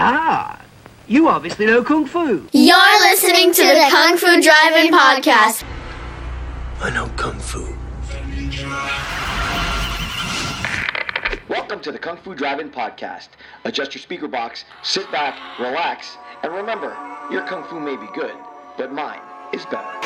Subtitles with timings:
[0.00, 0.62] Ah,
[1.08, 2.46] you obviously know Kung Fu.
[2.52, 5.64] You're listening to the Kung Fu Drive-In Podcast.
[6.80, 7.64] I know Kung Fu.
[11.48, 13.30] Welcome to the Kung Fu Drive-In Podcast.
[13.64, 16.96] Adjust your speaker box, sit back, relax, and remember,
[17.32, 18.36] your Kung Fu may be good,
[18.76, 19.18] but mine
[19.52, 19.98] is better.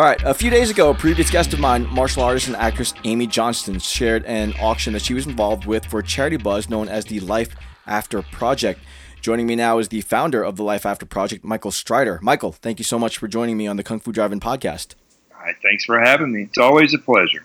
[0.00, 2.94] All right, a few days ago, a previous guest of mine, martial artist and actress
[3.04, 7.20] Amy Johnston, shared an auction that she was involved with for Charitybuzz known as the
[7.20, 7.54] Life
[7.86, 8.80] After Project.
[9.20, 12.18] Joining me now is the founder of the Life After Project, Michael Strider.
[12.22, 14.94] Michael, thank you so much for joining me on the Kung Fu Drive-In podcast.
[15.34, 16.44] All right, thanks for having me.
[16.44, 17.44] It's always a pleasure.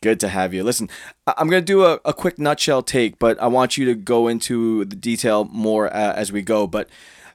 [0.00, 0.64] Good to have you.
[0.64, 0.88] Listen,
[1.26, 4.28] I'm going to do a, a quick nutshell take, but I want you to go
[4.28, 6.66] into the detail more uh, as we go.
[6.66, 6.88] But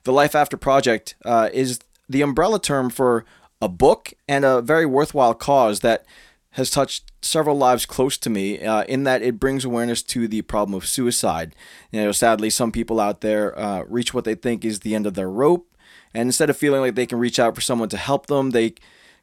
[0.03, 3.23] the Life After Project uh, is the umbrella term for
[3.61, 6.05] a book and a very worthwhile cause that
[6.51, 10.41] has touched several lives close to me uh, in that it brings awareness to the
[10.41, 11.55] problem of suicide.
[11.91, 15.05] You know, sadly, some people out there uh, reach what they think is the end
[15.05, 15.67] of their rope,
[16.13, 18.73] and instead of feeling like they can reach out for someone to help them, they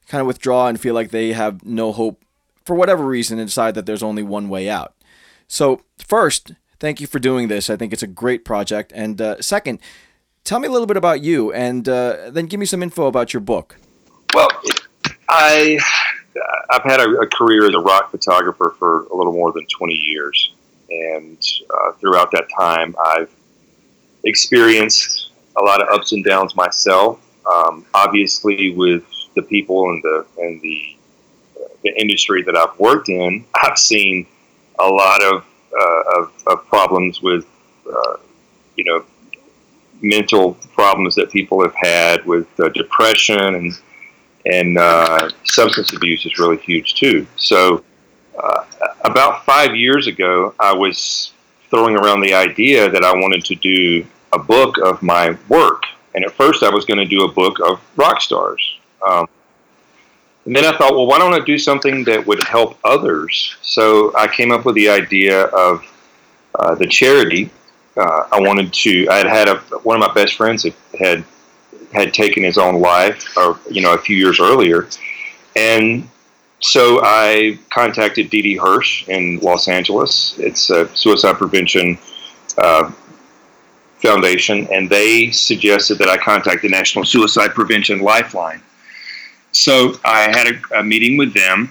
[0.06, 2.22] kind of withdraw and feel like they have no hope
[2.64, 4.94] for whatever reason and decide that there's only one way out.
[5.48, 7.68] So, first, thank you for doing this.
[7.68, 8.92] I think it's a great project.
[8.94, 9.80] And uh, second,
[10.44, 13.32] tell me a little bit about you and uh, then give me some info about
[13.32, 13.77] your book.
[14.34, 14.48] Well,
[15.28, 15.78] I
[16.70, 19.94] I've had a, a, career as a rock photographer for a little more than 20
[19.94, 20.52] years,
[20.90, 21.38] and
[21.70, 23.30] uh, throughout that time, I've
[24.24, 27.20] experienced a lot of ups and downs myself.
[27.46, 29.05] Um, obviously, with
[29.36, 30.96] the people and the and the
[31.84, 34.27] the industry that I've worked in, I've seen
[34.80, 35.44] a lot of
[35.78, 37.46] uh, of, of, problems with
[37.86, 38.16] uh,
[38.77, 39.05] you know
[40.00, 43.78] mental problems that people have had with uh, depression and
[44.46, 47.27] and uh, substance abuse is really huge too.
[47.36, 47.84] So,
[48.42, 48.64] uh,
[49.05, 51.32] about five years ago, I was
[51.70, 55.84] throwing around the idea that I wanted to do a book of my work.
[56.14, 58.78] And at first, I was going to do a book of rock stars.
[59.06, 59.28] Um,
[60.44, 63.56] and then I thought, well, why don't I do something that would help others?
[63.62, 65.84] So I came up with the idea of
[66.58, 67.50] uh, the charity.
[67.96, 69.08] Uh, I wanted to.
[69.08, 70.66] I had had a, one of my best friends
[70.98, 71.24] had
[71.94, 74.88] had taken his own life, or you know, a few years earlier,
[75.56, 76.08] and
[76.60, 80.34] so I contacted Didi Hirsch in Los Angeles.
[80.38, 81.98] It's a suicide prevention
[82.56, 82.90] uh,
[83.98, 88.62] foundation, and they suggested that I contact the National Suicide Prevention Lifeline.
[89.52, 91.70] So I had a, a meeting with them.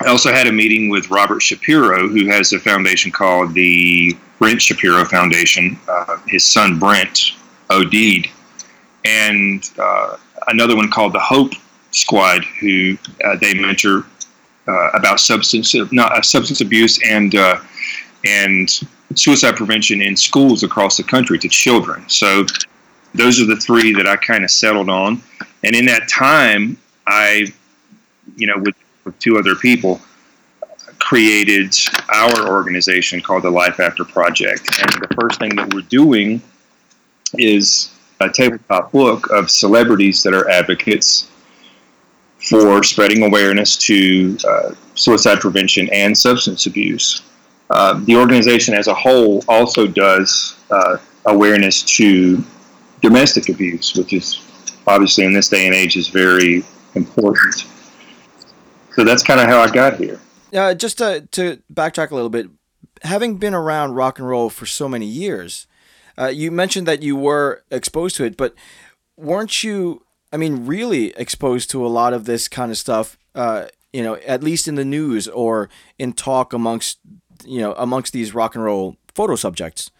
[0.00, 4.62] I also had a meeting with Robert Shapiro, who has a foundation called the Brent
[4.62, 5.78] Shapiro Foundation.
[5.88, 7.32] Uh, his son Brent
[7.68, 8.28] OD'd
[9.08, 10.16] and uh,
[10.48, 11.52] another one called the Hope
[11.92, 14.04] Squad, who uh, they mentor
[14.66, 17.58] uh, about substance not uh, substance abuse and uh,
[18.24, 18.68] and
[19.14, 22.06] suicide prevention in schools across the country to children.
[22.08, 22.44] So
[23.14, 25.22] those are the three that I kind of settled on,
[25.64, 26.76] and in that time,
[27.06, 27.46] I,
[28.36, 30.00] you know, with, with two other people,
[30.98, 31.74] created
[32.10, 34.68] our organization called the Life After Project.
[34.80, 36.42] And the first thing that we're doing
[37.34, 41.30] is a tabletop book of celebrities that are advocates
[42.38, 47.22] for spreading awareness to uh, suicide prevention and substance abuse.
[47.70, 50.96] Uh, the organization as a whole also does uh,
[51.26, 52.42] awareness to
[53.02, 54.40] domestic abuse, which is
[54.86, 56.64] obviously in this day and age is very
[56.94, 57.66] important.
[58.92, 60.20] So that's kind of how I got here.
[60.52, 62.48] Uh, just to, to backtrack a little bit,
[63.02, 65.66] having been around rock and roll for so many years,
[66.18, 68.54] uh, you mentioned that you were exposed to it, but
[69.16, 70.02] weren't you?
[70.32, 73.16] I mean, really exposed to a lot of this kind of stuff.
[73.34, 75.68] Uh, you know, at least in the news or
[75.98, 76.98] in talk amongst
[77.44, 79.90] you know amongst these rock and roll photo subjects.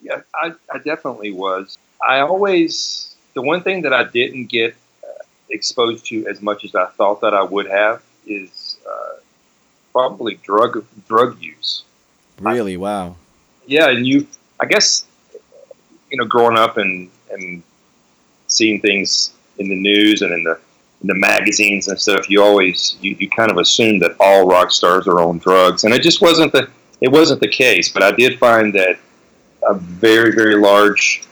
[0.00, 1.76] Yeah, I, I definitely was.
[2.06, 6.74] I always the one thing that I didn't get uh, exposed to as much as
[6.74, 9.16] I thought that I would have is uh,
[9.92, 11.82] probably drug drug use.
[12.40, 12.74] Really?
[12.74, 13.16] I, wow.
[13.66, 14.26] Yeah, and you,
[14.58, 15.04] I guess
[16.10, 17.62] you know, growing up and and
[18.46, 20.58] seeing things in the news and in the
[21.02, 24.72] in the magazines and stuff, you always you, you kind of assume that all rock
[24.72, 26.68] stars are on drugs, and it just wasn't the
[27.00, 27.88] it wasn't the case.
[27.88, 28.98] But I did find that
[29.68, 31.22] a very very large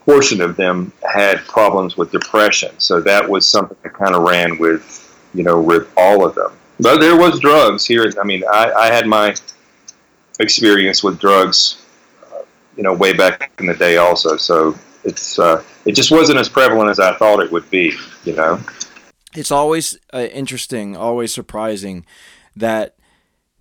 [0.00, 4.58] portion of them had problems with depression, so that was something that kind of ran
[4.58, 6.52] with you know with all of them.
[6.80, 8.12] But there was drugs here.
[8.20, 9.34] I mean, I, I had my
[10.38, 11.84] experience with drugs
[12.78, 14.36] you know, way back in the day also.
[14.36, 17.92] So it's uh, it just wasn't as prevalent as I thought it would be.
[18.24, 18.60] You know,
[19.34, 22.06] it's always uh, interesting, always surprising
[22.56, 22.96] that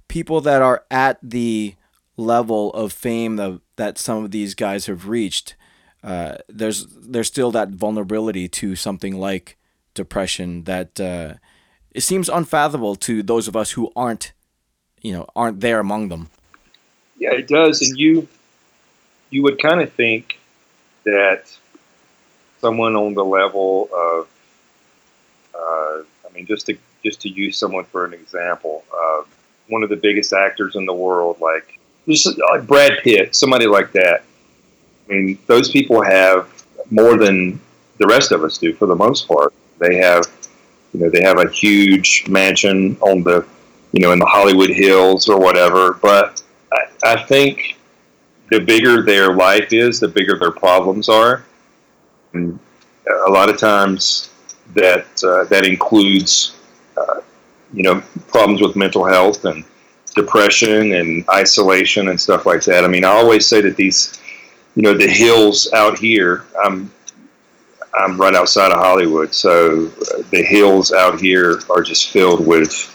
[0.08, 1.76] people that are at the
[2.16, 5.56] level of fame that that some of these guys have reached,
[6.04, 9.58] uh, there's there's still that vulnerability to something like
[9.96, 11.34] depression that uh,
[11.92, 14.34] it seems unfathomable to those of us who aren't,
[15.02, 16.30] you know, aren't there among them.
[17.18, 18.28] Yeah, it does, and you
[19.30, 20.40] you would kind of think
[21.04, 21.56] that
[22.60, 24.28] someone on the level of,
[25.56, 29.24] uh, I mean, just to just to use someone for an example, uh,
[29.68, 33.92] one of the biggest actors in the world, like just like Brad Pitt, somebody like
[33.94, 34.24] that.
[35.08, 36.52] I mean, those people have
[36.90, 37.60] more than
[37.98, 39.54] the rest of us do for the most part.
[39.80, 40.26] They have,
[40.94, 43.46] you know, they have a huge mansion on the,
[43.92, 45.94] you know, in the Hollywood Hills or whatever.
[45.94, 46.42] But
[46.74, 47.77] I, I think
[48.50, 51.44] the bigger their life is, the bigger their problems are.
[52.34, 52.60] And
[53.26, 54.30] a lot of times
[54.74, 56.56] that uh, that includes,
[56.98, 57.22] uh,
[57.74, 59.64] you know, problems with mental health and
[60.16, 62.84] depression and isolation and stuff like that.
[62.84, 64.20] I mean, I always say that these,
[64.76, 66.46] you know, the hills out here.
[66.64, 66.92] I'm
[67.98, 72.94] I'm right outside of Hollywood, so uh, the hills out here are just filled with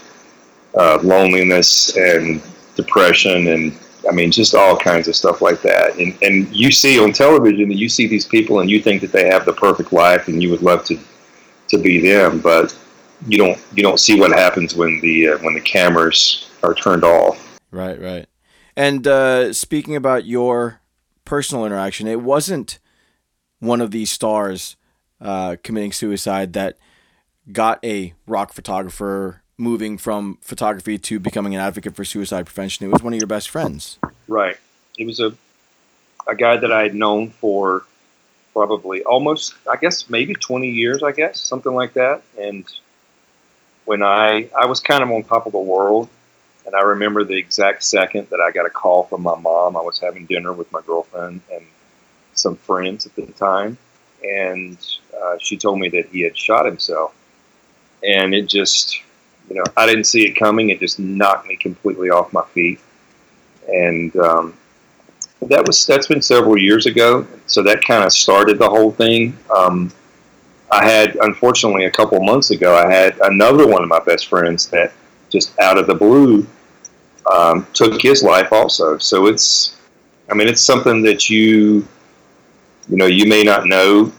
[0.78, 2.40] uh, loneliness and
[2.76, 3.76] depression and
[4.08, 5.96] I mean, just all kinds of stuff like that.
[5.98, 9.28] And and you see on television, you see these people, and you think that they
[9.28, 10.98] have the perfect life, and you would love to
[11.68, 12.76] to be them, but
[13.26, 17.04] you don't you don't see what happens when the uh, when the cameras are turned
[17.04, 17.60] off.
[17.70, 18.26] Right, right.
[18.76, 20.80] And uh, speaking about your
[21.24, 22.78] personal interaction, it wasn't
[23.58, 24.76] one of these stars
[25.20, 26.78] uh, committing suicide that
[27.50, 32.84] got a rock photographer moving from photography to becoming an advocate for suicide prevention.
[32.84, 33.98] It was one of your best friends.
[34.26, 34.56] Right.
[34.98, 35.32] It was a
[36.26, 37.84] a guy that I had known for
[38.52, 42.22] probably almost, I guess, maybe 20 years, I guess, something like that.
[42.38, 42.64] And
[43.84, 46.08] when I I was kind of on top of the world,
[46.66, 49.76] and I remember the exact second that I got a call from my mom.
[49.76, 51.64] I was having dinner with my girlfriend and
[52.34, 53.78] some friends at the time,
[54.24, 54.78] and
[55.20, 57.14] uh, she told me that he had shot himself.
[58.04, 59.00] And it just
[59.48, 60.70] you know, I didn't see it coming.
[60.70, 62.80] It just knocked me completely off my feet.
[63.68, 64.54] And um,
[65.42, 67.26] that was that's been several years ago.
[67.46, 69.36] So that kind of started the whole thing.
[69.54, 69.92] Um,
[70.70, 74.68] I had, unfortunately, a couple months ago, I had another one of my best friends
[74.70, 74.92] that
[75.28, 76.46] just out of the blue
[77.30, 78.96] um, took his life also.
[78.98, 79.76] So it's,
[80.30, 81.86] I mean, it's something that you,
[82.88, 84.12] you know, you may not know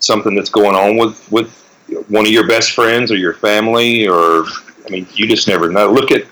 [0.00, 1.65] something that's going on with with
[2.08, 4.44] one of your best friends or your family, or
[4.86, 5.90] I mean, you just never know.
[5.90, 6.24] Look at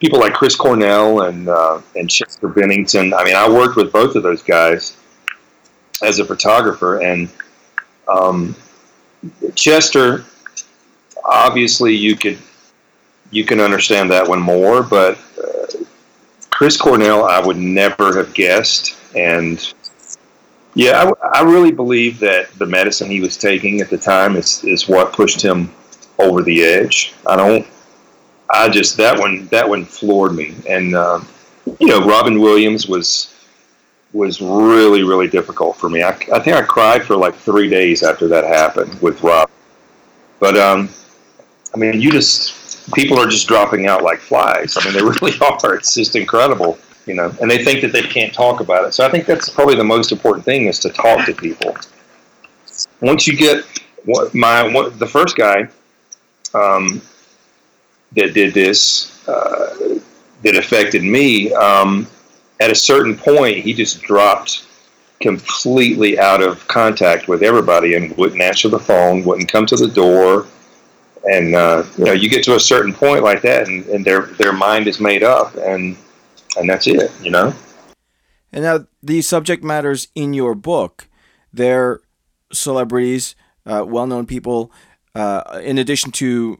[0.00, 3.14] people like Chris Cornell and uh, and Chester Bennington.
[3.14, 4.96] I mean, I worked with both of those guys
[6.02, 7.28] as a photographer, and
[8.08, 8.54] um,
[9.54, 10.24] Chester.
[11.26, 12.38] Obviously, you could
[13.30, 15.66] you can understand that one more, but uh,
[16.50, 19.74] Chris Cornell, I would never have guessed, and
[20.74, 24.64] yeah, I, I, really believe that the medicine he was taking at the time is,
[24.64, 25.72] is what pushed him
[26.18, 27.14] over the edge.
[27.26, 27.66] I don't.
[28.50, 31.20] I just that one that one floored me, and uh,
[31.78, 33.30] you know, Robin Williams was
[34.12, 36.02] was really really difficult for me.
[36.02, 39.48] I, I think I cried for like three days after that happened with Rob.
[40.40, 40.90] But um,
[41.72, 44.76] I mean, you just people are just dropping out like flies.
[44.76, 45.74] I mean, they really are.
[45.74, 48.94] It's just incredible you know, and they think that they can't talk about it.
[48.94, 51.76] So I think that's probably the most important thing is to talk to people.
[53.00, 53.64] Once you get
[54.04, 55.68] what my what, the first guy
[56.54, 57.02] um,
[58.12, 59.98] that did this uh,
[60.42, 62.06] that affected me, um,
[62.60, 64.66] at a certain point, he just dropped
[65.20, 69.88] completely out of contact with everybody and wouldn't answer the phone, wouldn't come to the
[69.88, 70.46] door.
[71.30, 74.22] And uh, you know, you get to a certain point like that, and, and their
[74.22, 75.96] their mind is made up, and
[76.56, 77.54] and that's it, you know.
[78.52, 81.08] And now the subject matters in your book,
[81.52, 82.00] they're
[82.52, 83.34] celebrities,
[83.66, 84.70] uh, well-known people,
[85.14, 86.58] uh, in addition to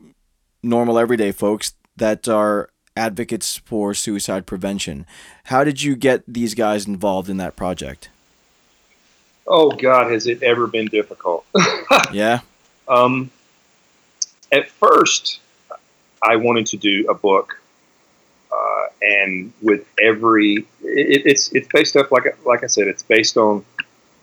[0.63, 5.07] normal everyday folks that are advocates for suicide prevention.
[5.45, 8.09] How did you get these guys involved in that project?
[9.47, 11.45] Oh God, has it ever been difficult?
[12.13, 12.41] yeah.
[12.89, 13.31] Um,
[14.51, 15.41] at first,
[16.23, 17.61] I wanted to do a book
[19.03, 23.65] and with every, it, it's it's based off like like I said, it's based on,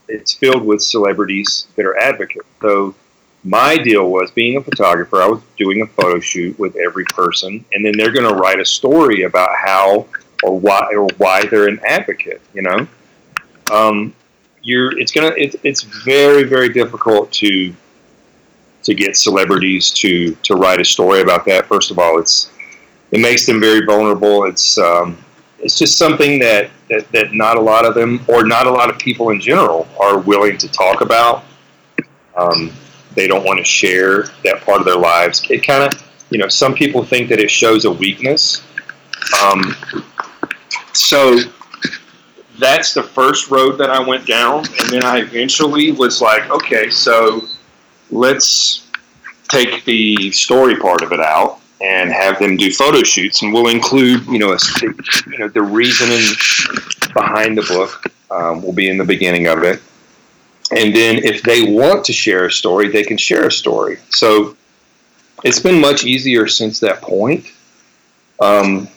[0.07, 2.47] it's filled with celebrities that are advocates.
[2.61, 2.95] So
[3.43, 5.21] my deal was being a photographer.
[5.21, 8.59] I was doing a photo shoot with every person, and then they're going to write
[8.59, 10.07] a story about how
[10.43, 12.41] or why or why they're an advocate.
[12.53, 12.87] You know,
[13.71, 14.13] um,
[14.61, 17.73] you're it's gonna it, it's very very difficult to
[18.83, 21.65] to get celebrities to to write a story about that.
[21.67, 22.50] First of all, it's
[23.11, 24.45] it makes them very vulnerable.
[24.45, 25.17] It's um,
[25.59, 28.89] it's just something that, that that not a lot of them or not a lot
[28.89, 31.43] of people in general are willing to talk about.
[32.35, 32.71] Um,
[33.13, 35.45] they don't want to share that part of their lives.
[35.49, 38.63] It kind of you know some people think that it shows a weakness.
[39.43, 39.75] Um,
[40.93, 41.37] so
[42.59, 46.89] that's the first road that I went down, and then I eventually was like, okay,
[46.89, 47.45] so
[48.09, 48.89] let's
[49.49, 53.67] take the story part of it out and have them do photo shoots, and we'll
[53.67, 54.57] include, you know, a,
[55.27, 56.21] you know, the reasoning
[57.13, 59.81] behind the book um, will be in the beginning of it,
[60.71, 63.97] and then if they want to share a story, they can share a story.
[64.09, 64.55] So
[65.43, 67.45] it's been much easier since that point.
[68.39, 68.87] Um,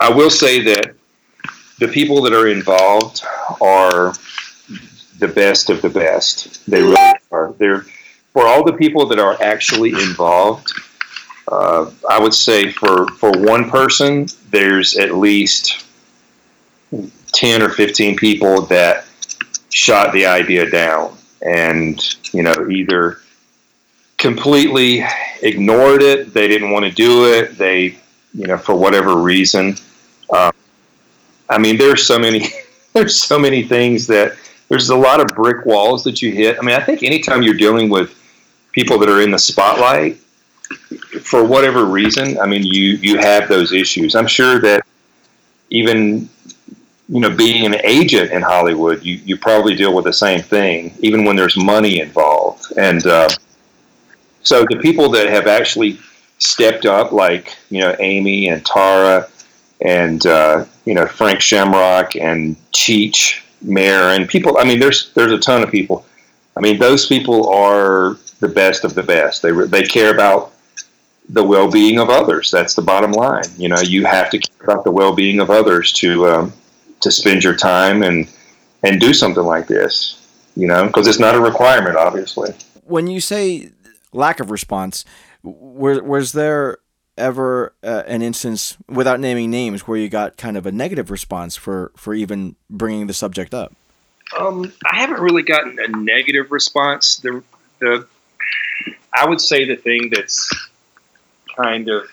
[0.00, 0.94] I will say that
[1.78, 3.22] the people that are involved
[3.60, 4.14] are
[5.18, 6.64] the best of the best.
[6.66, 7.52] They really are.
[7.58, 7.86] They're
[8.32, 10.72] for all the people that are actually involved.
[11.48, 15.84] Uh, I would say for for one person, there's at least
[17.32, 19.04] ten or fifteen people that
[19.70, 22.00] shot the idea down, and
[22.32, 23.18] you know either
[24.18, 25.04] completely
[25.42, 27.98] ignored it, they didn't want to do it, they
[28.34, 29.76] you know for whatever reason.
[30.32, 30.52] Um,
[31.48, 32.46] I mean, there's so many
[32.92, 34.36] there's so many things that
[34.68, 36.56] there's a lot of brick walls that you hit.
[36.58, 38.18] I mean, I think anytime you're dealing with
[38.72, 40.18] people that are in the spotlight,
[41.22, 44.14] for whatever reason, I mean, you you have those issues.
[44.14, 44.84] I'm sure that
[45.70, 46.28] even
[47.08, 50.94] you know being an agent in Hollywood, you you probably deal with the same thing,
[51.00, 52.72] even when there's money involved.
[52.76, 53.28] And uh,
[54.42, 55.98] so the people that have actually
[56.38, 59.28] stepped up, like you know Amy and Tara
[59.80, 64.58] and uh, you know Frank Shamrock and Cheech Marin and people.
[64.58, 66.04] I mean, there's there's a ton of people.
[66.56, 69.42] I mean, those people are the best of the best.
[69.42, 70.52] They they care about
[71.28, 72.50] the well-being of others.
[72.50, 73.44] That's the bottom line.
[73.56, 76.52] You know, you have to care about the well-being of others to um,
[77.00, 78.28] to spend your time and
[78.82, 80.18] and do something like this.
[80.56, 82.54] You know, because it's not a requirement, obviously.
[82.84, 83.70] When you say
[84.12, 85.04] lack of response,
[85.42, 86.78] was was there
[87.16, 91.56] ever uh, an instance without naming names where you got kind of a negative response
[91.56, 93.74] for for even bringing the subject up?
[94.38, 97.16] Um, I haven't really gotten a negative response.
[97.16, 97.42] The
[97.78, 98.06] the
[99.14, 100.50] I would say the thing that's
[101.56, 102.04] kind of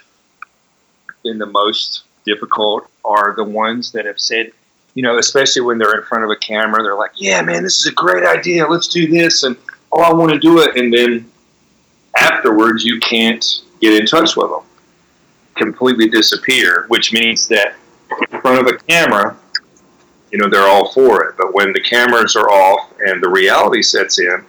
[1.23, 4.51] been the most difficult are the ones that have said,
[4.93, 7.77] you know, especially when they're in front of a camera, they're like, "Yeah, man, this
[7.77, 8.67] is a great idea.
[8.67, 9.55] Let's do this," and
[9.91, 11.29] oh, I want to do it, and then
[12.17, 13.45] afterwards you can't
[13.81, 14.63] get in touch with them
[15.59, 17.75] completely disappear, which means that
[18.31, 19.37] in front of a camera,
[20.31, 21.35] you know, they're all for it.
[21.37, 24.43] But when the cameras are off and the reality sets in,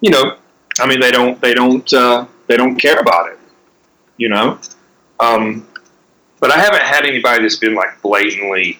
[0.00, 0.36] you know,
[0.78, 3.38] I mean, they don't, they don't, uh, they don't care about it,
[4.22, 4.56] you know.
[5.18, 5.66] Um,
[6.38, 8.78] but I haven't had anybody that's been like blatantly.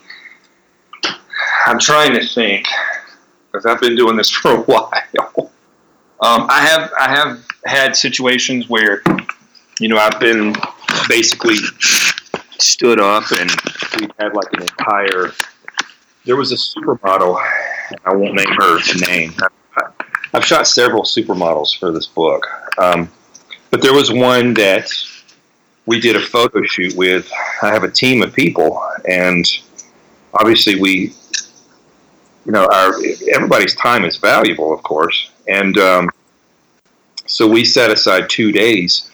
[1.66, 2.64] I'm trying to think
[3.50, 5.50] because I've been doing this for a while.
[6.20, 9.02] Um, I have I have had situations where,
[9.80, 10.54] you know, I've been
[11.08, 11.56] basically
[12.58, 13.50] stood up and
[13.98, 15.32] we had like an entire.
[16.24, 17.36] There was a supermodel.
[18.04, 19.34] I won't name her name.
[20.32, 22.46] I've shot several supermodels for this book,
[22.78, 23.10] um,
[23.70, 24.88] but there was one that
[25.86, 27.30] we did a photo shoot with.
[27.62, 29.44] I have a team of people, and
[30.34, 31.14] obviously we,
[32.44, 32.94] you know, our
[33.32, 36.10] everybody's time is valuable, of course, and um,
[37.26, 39.10] so we set aside two days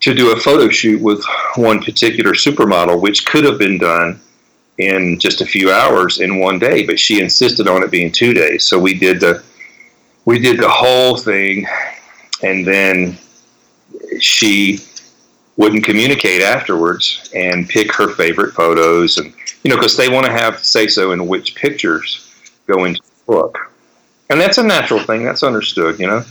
[0.00, 1.24] to do a photo shoot with
[1.56, 4.20] one particular supermodel, which could have been done
[4.78, 8.34] in just a few hours in one day, but she insisted on it being two
[8.34, 8.64] days.
[8.64, 9.42] So we did the
[10.24, 11.66] we did the whole thing,
[12.42, 13.16] and then
[14.20, 14.80] she
[15.56, 19.32] wouldn't communicate afterwards and pick her favorite photos, and
[19.62, 22.30] you know, because they want to have say so in which pictures
[22.66, 23.72] go into the book,
[24.30, 25.24] and that's a natural thing.
[25.24, 26.24] That's understood, you know.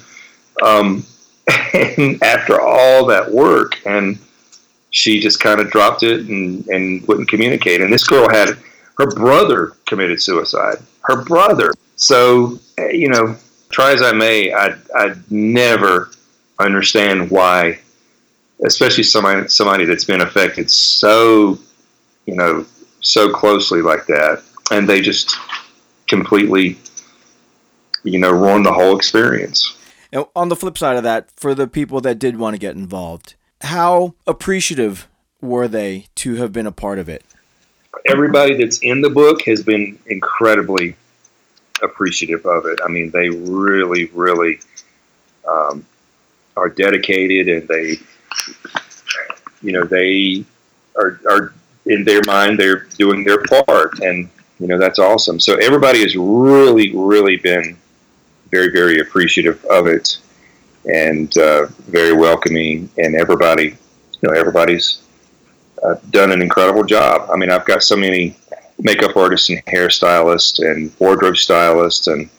[0.63, 1.05] Um,
[1.73, 4.17] and after all that work, and
[4.91, 7.81] she just kind of dropped it and, and wouldn't communicate.
[7.81, 8.57] And this girl had
[8.97, 10.77] her brother committed suicide.
[11.01, 11.71] Her brother.
[11.97, 13.35] So, you know,
[13.69, 16.11] try as I may, I I never
[16.59, 17.79] understand why,
[18.63, 21.57] especially somebody somebody that's been affected so,
[22.25, 22.65] you know,
[23.01, 25.35] so closely like that, and they just
[26.07, 26.77] completely,
[28.03, 29.77] you know, ruin the whole experience.
[30.13, 32.75] Now, on the flip side of that, for the people that did want to get
[32.75, 35.07] involved, how appreciative
[35.41, 37.23] were they to have been a part of it?
[38.05, 40.95] everybody that's in the book has been incredibly
[41.81, 42.79] appreciative of it.
[42.83, 44.59] I mean, they really, really
[45.47, 45.85] um,
[46.55, 47.97] are dedicated, and they,
[49.61, 50.45] you know, they
[50.95, 51.53] are are
[51.85, 55.39] in their mind they're doing their part, and you know that's awesome.
[55.39, 57.77] So everybody has really, really been
[58.51, 60.17] very, very appreciative of it,
[60.85, 65.01] and uh, very welcoming, and everybody, you know, everybody's
[65.83, 67.29] uh, done an incredible job.
[67.31, 68.37] I mean, I've got so many
[68.79, 72.29] makeup artists and hairstylists and wardrobe stylists and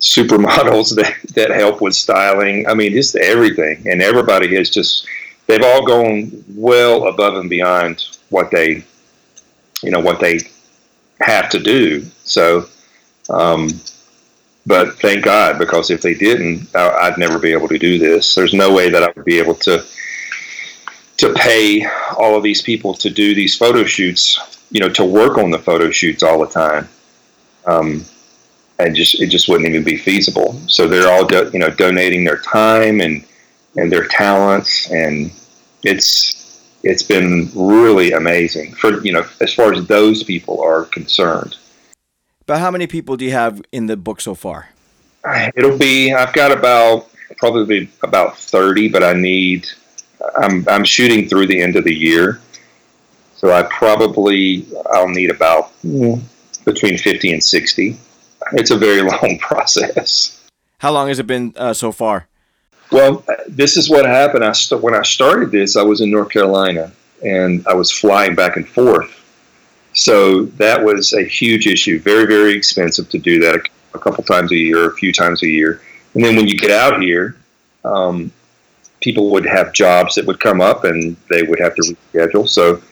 [0.00, 2.66] supermodels that, that help with styling.
[2.66, 3.86] I mean, just everything.
[3.88, 5.06] And everybody has just,
[5.46, 8.84] they've all gone well above and beyond what they,
[9.82, 10.40] you know, what they
[11.20, 12.04] have to do.
[12.24, 12.66] So,
[13.30, 13.68] um,
[14.66, 18.34] but thank God, because if they didn't, I'd never be able to do this.
[18.34, 19.84] There's no way that I would be able to
[21.18, 21.86] to pay
[22.18, 24.38] all of these people to do these photo shoots,
[24.70, 26.88] you know, to work on the photo shoots all the time.
[27.64, 28.04] Um,
[28.78, 30.60] and just it just wouldn't even be feasible.
[30.66, 33.24] So they're all do, you know donating their time and
[33.76, 35.30] and their talents, and
[35.82, 41.56] it's it's been really amazing for you know as far as those people are concerned.
[42.46, 44.68] But how many people do you have in the book so far?
[45.56, 49.66] It'll be I've got about probably about thirty, but I need
[50.38, 52.40] I'm I'm shooting through the end of the year,
[53.34, 56.20] so I probably I'll need about mm,
[56.64, 57.98] between fifty and sixty.
[58.52, 60.44] It's a very long process.
[60.78, 62.28] How long has it been uh, so far?
[62.92, 64.44] Well, this is what happened.
[64.44, 66.92] I st- when I started this, I was in North Carolina
[67.24, 69.12] and I was flying back and forth.
[69.94, 71.98] So that was a huge issue.
[71.98, 75.42] Very, very expensive to do that a, a couple times a year, a few times
[75.42, 75.80] a year.
[76.14, 77.36] And then when you get out here,
[77.84, 78.30] um,
[79.00, 81.82] people would have jobs that would come up and they would have to
[82.14, 82.48] reschedule.
[82.48, 82.82] So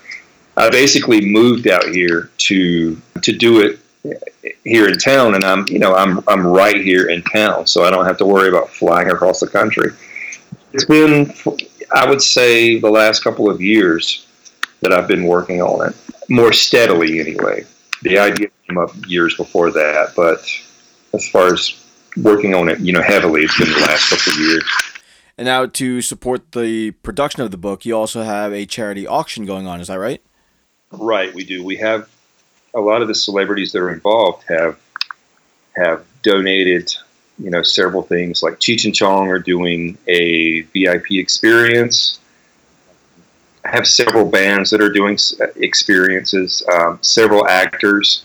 [0.57, 3.81] I basically moved out here to to do it
[4.65, 7.91] here in town, and I'm you know I'm I'm right here in town, so I
[7.91, 9.93] don't have to worry about flying across the country.
[10.73, 11.33] It's been
[11.93, 14.27] I would say the last couple of years
[14.81, 15.97] that I've been working on it
[16.29, 17.65] more steadily anyway.
[18.03, 20.41] The idea came up years before that, but
[21.15, 21.81] as far as
[22.17, 24.65] working on it, you know, heavily, it's been the last couple of years.
[25.37, 29.47] And now to support the production of the book, you also have a charity auction
[29.47, 29.81] going on.
[29.81, 30.23] Is that right?
[30.93, 31.65] Right, we do.
[31.65, 32.09] We have
[32.75, 34.79] a lot of the celebrities that are involved have
[35.77, 36.93] have donated,
[37.39, 38.43] you know, several things.
[38.43, 42.21] Like Cheech and Chong are doing a VIP experience.
[43.65, 45.19] I have several bands that are doing
[45.57, 46.63] experiences.
[46.73, 48.25] Um, several actors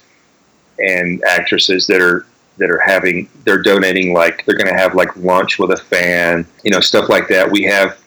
[0.80, 2.26] and actresses that are
[2.58, 6.46] that are having they're donating like they're going to have like lunch with a fan,
[6.64, 7.50] you know, stuff like that.
[7.50, 7.98] We have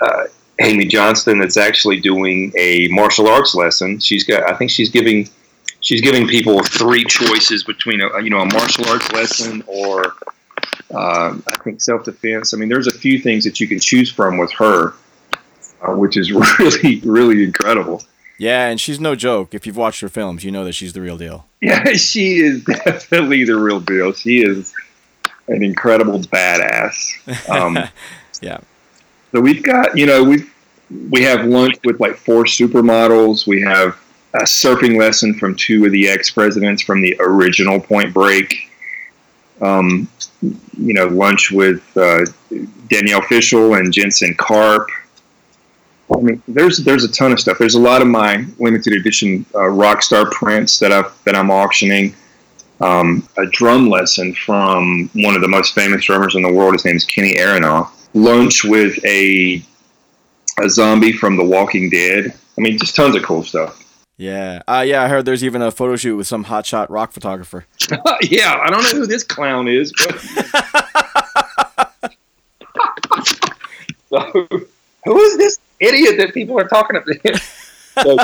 [0.00, 0.24] uh,
[0.60, 3.98] Amy Johnston that's actually doing a martial arts lesson.
[3.98, 5.28] She's got I think she's giving
[5.88, 10.14] she's giving people three choices between a you know a martial arts lesson or
[10.94, 12.52] um, I think self defense.
[12.52, 14.92] I mean, there's a few things that you can choose from with her,
[15.82, 18.02] uh, which is really really incredible.
[18.38, 19.54] Yeah, and she's no joke.
[19.54, 21.46] If you've watched her films, you know that she's the real deal.
[21.60, 24.12] Yeah, she is definitely the real deal.
[24.12, 24.74] She is
[25.48, 27.48] an incredible badass.
[27.48, 27.78] Um,
[28.42, 28.58] yeah.
[29.32, 30.44] So we've got, you know, we
[31.10, 33.46] we have lunch with like four supermodels.
[33.46, 33.98] We have
[34.34, 38.70] a surfing lesson from two of the ex presidents from the original Point Break.
[39.60, 40.08] Um,
[40.40, 42.24] you know, lunch with uh,
[42.88, 44.88] Danielle Fishel and Jensen Karp.
[46.14, 47.58] I mean, there's there's a ton of stuff.
[47.58, 52.14] There's a lot of my limited edition uh, Rockstar prints that I've that I'm auctioning.
[52.80, 56.74] Um, a drum lesson from one of the most famous drummers in the world.
[56.74, 57.90] His name is Kenny Aronoff.
[58.14, 59.62] Lunch with a
[60.60, 62.32] a zombie from The Walking Dead.
[62.56, 63.77] I mean, just tons of cool stuff.
[64.18, 65.04] Yeah, uh, yeah.
[65.04, 67.66] I heard there's even a photo shoot with some hotshot rock photographer.
[68.22, 70.20] yeah, I don't know who this clown is, but
[74.08, 74.48] so,
[75.04, 77.40] who is this idiot that people are talking about.
[78.00, 78.16] So,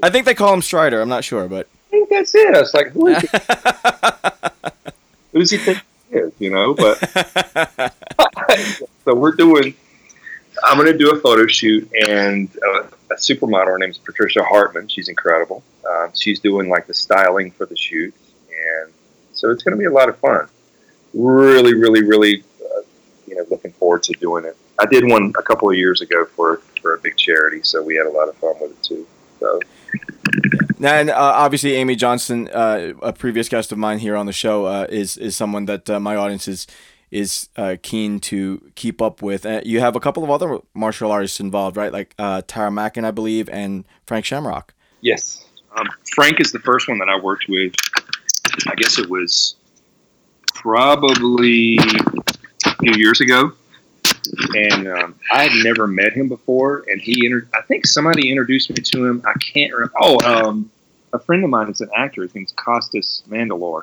[0.00, 1.00] I think they call him Strider.
[1.00, 2.54] I'm not sure, but I think that's it.
[2.54, 3.28] I was like, who is he?
[5.32, 6.32] who does he think he is?
[6.38, 6.98] You know, but
[9.04, 9.74] so we're doing.
[10.62, 13.66] I'm going to do a photo shoot, and uh, a supermodel.
[13.66, 14.88] Her name's Patricia Hartman.
[14.88, 15.62] She's incredible.
[15.88, 18.14] Uh, she's doing like the styling for the shoot,
[18.48, 18.92] and
[19.32, 20.48] so it's going to be a lot of fun.
[21.14, 22.82] Really, really, really, uh,
[23.26, 24.56] you know, looking forward to doing it.
[24.78, 27.96] I did one a couple of years ago for for a big charity, so we
[27.96, 29.06] had a lot of fun with it too.
[29.40, 29.60] So.
[30.80, 34.32] Now, And uh, obviously, Amy Johnston, uh, a previous guest of mine here on the
[34.32, 36.66] show, uh, is is someone that uh, my audience is
[37.10, 39.46] is uh, keen to keep up with.
[39.46, 41.92] Uh, you have a couple of other martial artists involved, right?
[41.92, 44.74] Like Tara Macken, I believe, and Frank Shamrock.
[45.00, 45.44] Yes,
[45.76, 47.72] Um, Frank is the first one that I worked with.
[48.66, 49.54] I guess it was
[50.54, 53.52] probably a few years ago,
[54.54, 56.84] and um, I had never met him before.
[56.88, 59.22] And he, inter- I think somebody introduced me to him.
[59.24, 59.92] I can't remember.
[60.00, 60.70] Oh, um,
[61.12, 62.22] a friend of mine is an actor.
[62.22, 63.82] His name's Costas Mandylor.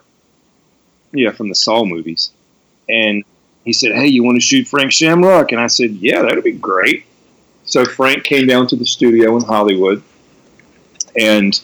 [1.13, 2.31] Yeah, from the Saw movies.
[2.89, 3.23] And
[3.63, 6.51] he said, "Hey, you want to shoot Frank Shamrock?" And I said, "Yeah, that'd be
[6.51, 7.05] great."
[7.65, 10.03] So Frank came down to the studio in Hollywood,
[11.17, 11.59] and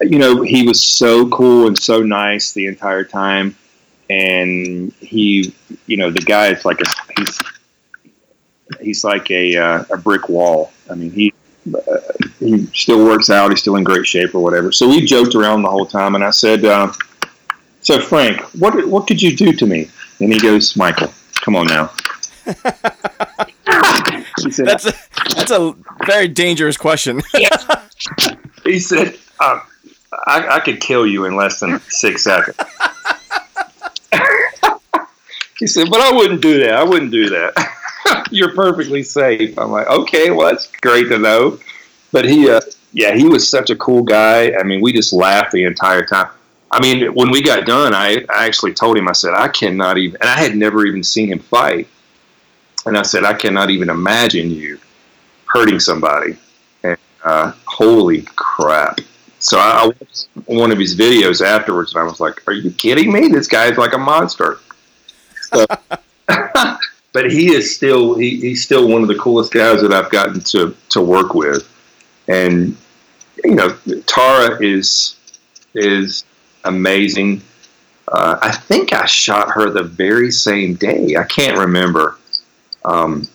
[0.00, 3.56] you know he was so cool and so nice the entire time.
[4.08, 5.54] And he,
[5.86, 7.40] you know, the guy is like a he's
[8.80, 10.72] he's like a uh, a brick wall.
[10.90, 11.34] I mean, he
[11.74, 11.98] uh,
[12.38, 13.50] he still works out.
[13.50, 14.72] He's still in great shape or whatever.
[14.72, 16.92] So we joked around the whole time, and I said, uh,
[17.82, 21.66] "So Frank, what what could you do to me?" And he goes, "Michael, come on
[21.66, 21.90] now."
[24.44, 24.92] he said, That's a,
[25.34, 25.74] that's a
[26.06, 27.22] very dangerous question.
[28.64, 29.62] he said, um,
[30.26, 32.56] I, I could kill you in less than six seconds.
[35.58, 36.74] he said, but I wouldn't do that.
[36.74, 38.26] I wouldn't do that.
[38.30, 39.58] You're perfectly safe.
[39.58, 41.58] I'm like, okay, well, that's great to know.
[42.12, 42.60] But he, uh,
[42.92, 44.52] yeah, he was such a cool guy.
[44.52, 46.28] I mean, we just laughed the entire time.
[46.70, 49.98] I mean, when we got done, I, I actually told him, I said, I cannot
[49.98, 51.88] even, and I had never even seen him fight.
[52.86, 54.78] And I said, I cannot even imagine you
[55.46, 56.36] hurting somebody.
[56.82, 59.00] And uh, holy crap.
[59.40, 62.70] So I, I watched one of his videos afterwards, and I was like, "Are you
[62.72, 63.28] kidding me?
[63.28, 64.58] This guy's like a monster."
[65.40, 65.64] So,
[66.26, 70.40] but he is still he, he's still one of the coolest guys that I've gotten
[70.40, 71.66] to to work with,
[72.28, 72.76] and
[73.42, 73.70] you know,
[74.06, 75.16] Tara is
[75.74, 76.24] is
[76.64, 77.42] amazing.
[78.08, 81.16] Uh, I think I shot her the very same day.
[81.16, 82.18] I can't remember.
[82.84, 83.28] Um,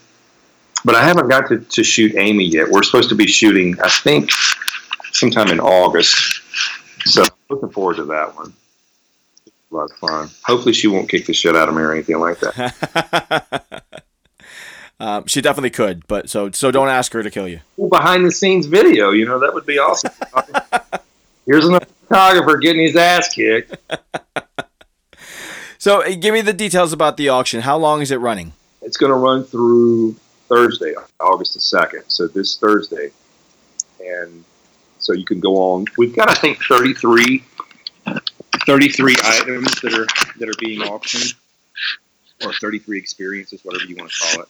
[0.83, 2.69] but I haven't got to, to shoot Amy yet.
[2.69, 4.29] We're supposed to be shooting, I think,
[5.11, 6.41] sometime in August.
[7.05, 8.53] So looking forward to that one.
[9.71, 10.29] A lot of fun.
[10.43, 13.83] Hopefully, she won't kick the shit out of me or anything like that.
[14.99, 17.61] um, she definitely could, but so so don't ask her to kill you.
[17.75, 20.11] Cool behind the scenes video, you know, that would be awesome.
[21.45, 23.77] Here's another photographer getting his ass kicked.
[25.85, 27.61] So uh, give me the details about the auction.
[27.61, 28.53] How long is it running?
[28.81, 30.13] It's going to run through
[30.49, 32.05] Thursday, August the 2nd.
[32.07, 33.11] So this Thursday.
[34.03, 34.43] And
[34.97, 35.85] so you can go on.
[35.95, 37.43] We've got, I think, 33,
[38.65, 40.07] 33 items that are
[40.39, 41.35] that are being auctioned,
[42.43, 44.49] or 33 experiences, whatever you want to call it.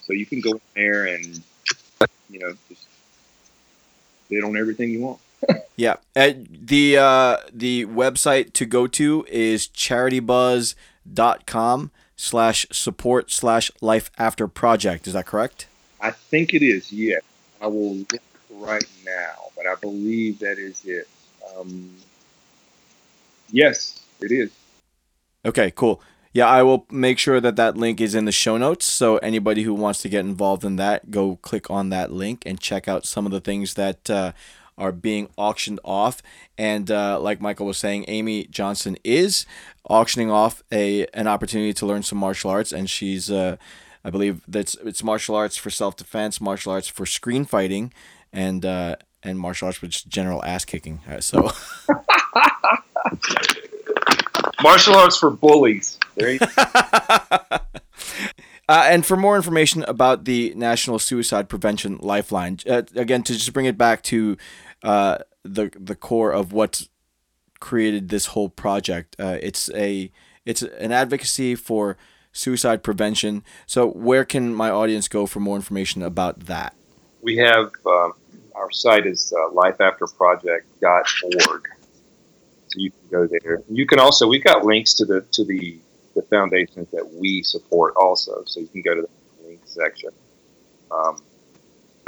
[0.00, 1.40] So you can go in there and,
[2.28, 2.88] you know, just
[4.28, 5.20] bid on everything you want.
[5.76, 5.96] Yeah.
[6.14, 14.46] Uh, the uh, the website to go to is charitybuzz.com slash support slash life after
[14.46, 15.06] project.
[15.06, 15.66] Is that correct?
[16.00, 17.18] I think it is, Yeah,
[17.60, 18.14] I will look
[18.50, 21.08] right now, but I believe that is it.
[21.56, 21.94] Um,
[23.50, 24.50] yes, it is.
[25.44, 26.00] Okay, cool.
[26.32, 28.86] Yeah, I will make sure that that link is in the show notes.
[28.86, 32.58] So anybody who wants to get involved in that, go click on that link and
[32.58, 34.32] check out some of the things that uh,
[34.82, 36.20] are being auctioned off.
[36.58, 39.46] And uh, like Michael was saying, Amy Johnston is
[39.88, 43.56] auctioning off a an opportunity to learn some martial arts, and she's, uh,
[44.04, 47.92] I believe that's it's martial arts for self defense, martial arts for screen fighting,
[48.32, 51.00] and uh, and martial arts for just general ass kicking.
[51.08, 51.52] Uh, so.
[54.62, 55.98] Martial arts for bullies.
[58.68, 63.52] Uh, and for more information about the National Suicide Prevention Lifeline, uh, again, to just
[63.52, 64.36] bring it back to
[64.82, 66.88] uh, the the core of what
[67.60, 70.10] created this whole project, uh, it's a
[70.44, 71.96] it's an advocacy for
[72.32, 73.44] suicide prevention.
[73.66, 76.74] So, where can my audience go for more information about that?
[77.22, 78.12] we have um,
[78.54, 81.68] our site is uh, lifeafterproject.org.
[82.66, 83.62] So you can go there.
[83.70, 85.78] You can also we've got links to the to the
[86.14, 88.42] the foundations that we support also.
[88.44, 89.08] So you can go to the
[89.46, 90.10] link section.
[90.90, 91.22] Um,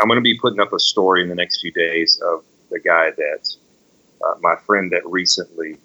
[0.00, 2.80] I'm going to be putting up a story in the next few days of the
[2.80, 3.56] guy that
[4.24, 5.78] uh, my friend that recently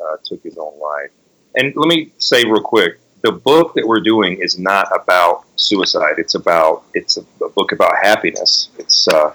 [0.00, 1.10] uh, took his own life.
[1.56, 6.16] And let me say real quick, the book that we're doing is not about suicide.
[6.18, 8.68] It's about it's a, a book about happiness.
[8.78, 9.32] It's uh,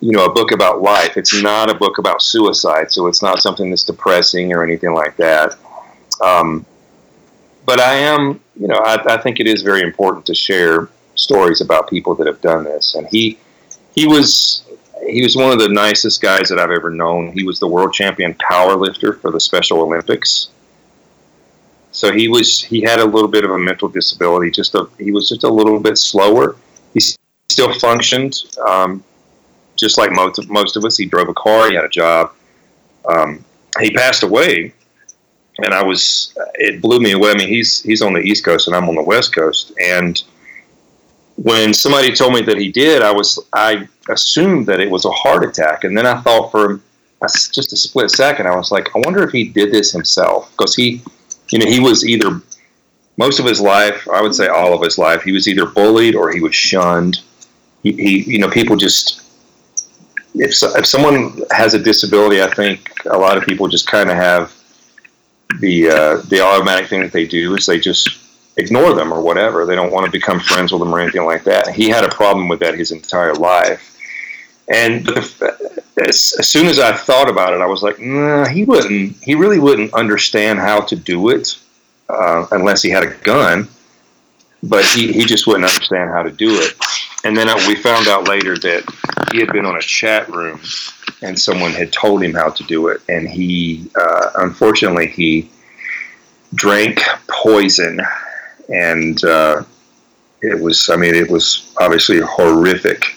[0.00, 1.16] you know a book about life.
[1.16, 5.16] It's not a book about suicide, so it's not something that's depressing or anything like
[5.16, 5.56] that.
[6.22, 6.66] Um,
[7.64, 11.60] but I am, you know, I, I think it is very important to share stories
[11.62, 12.94] about people that have done this.
[12.94, 13.38] And he
[13.94, 14.65] he was
[15.08, 17.32] he was one of the nicest guys that I've ever known.
[17.32, 20.48] He was the world champion power lifter for the Special Olympics.
[21.92, 24.50] So he was he had a little bit of a mental disability.
[24.50, 26.56] Just a he was just a little bit slower.
[26.92, 27.00] He
[27.48, 29.02] still functioned, um,
[29.76, 32.32] just like most of, most of us, he drove a car, he had a job.
[33.08, 33.44] Um,
[33.80, 34.74] he passed away,
[35.58, 37.30] and I was it blew me away.
[37.30, 40.22] I mean, he's he's on the East Coast and I'm on the West Coast, and
[41.36, 45.10] when somebody told me that he did, I was I assumed that it was a
[45.10, 46.80] heart attack, and then I thought for
[47.50, 50.74] just a split second, I was like, I wonder if he did this himself because
[50.74, 51.02] he,
[51.50, 52.40] you know, he was either
[53.16, 56.14] most of his life, I would say all of his life, he was either bullied
[56.14, 57.22] or he was shunned.
[57.82, 59.22] He, he you know, people just
[60.34, 64.16] if if someone has a disability, I think a lot of people just kind of
[64.16, 64.54] have
[65.60, 68.25] the uh, the automatic thing that they do is they just
[68.56, 69.66] ignore them or whatever.
[69.66, 71.68] They don't want to become friends with them or anything like that.
[71.68, 73.92] He had a problem with that his entire life.
[74.68, 75.08] And
[75.96, 79.16] as, soon as I thought about it, I was like, nah, he wouldn't.
[79.22, 81.56] He really wouldn't understand how to do it
[82.08, 83.68] uh, unless he had a gun.
[84.62, 86.74] But he, he just wouldn't understand how to do it.
[87.24, 88.84] And then we found out later that
[89.30, 90.60] he had been on a chat room
[91.22, 93.00] and someone had told him how to do it.
[93.08, 95.50] And he, uh, unfortunately, he
[96.54, 98.00] drank poison
[98.68, 99.62] and uh,
[100.42, 103.16] it was I mean it was obviously horrific,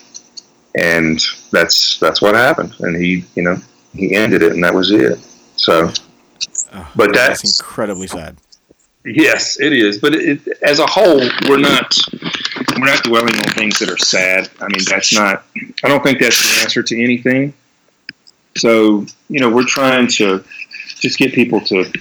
[0.75, 1.19] and
[1.51, 3.57] that's that's what happened, and he you know
[3.93, 5.19] he ended it, and that was it.
[5.55, 5.91] So,
[6.71, 8.37] Oh, but that's, that's incredibly sad.
[9.05, 9.97] Yes, it is.
[9.97, 11.95] But it, as a whole, we're not
[12.77, 14.49] we're not dwelling on things that are sad.
[14.59, 15.45] I mean, that's not.
[15.83, 17.53] I don't think that's the answer to anything.
[18.57, 20.43] So you know, we're trying to
[20.99, 21.91] just get people to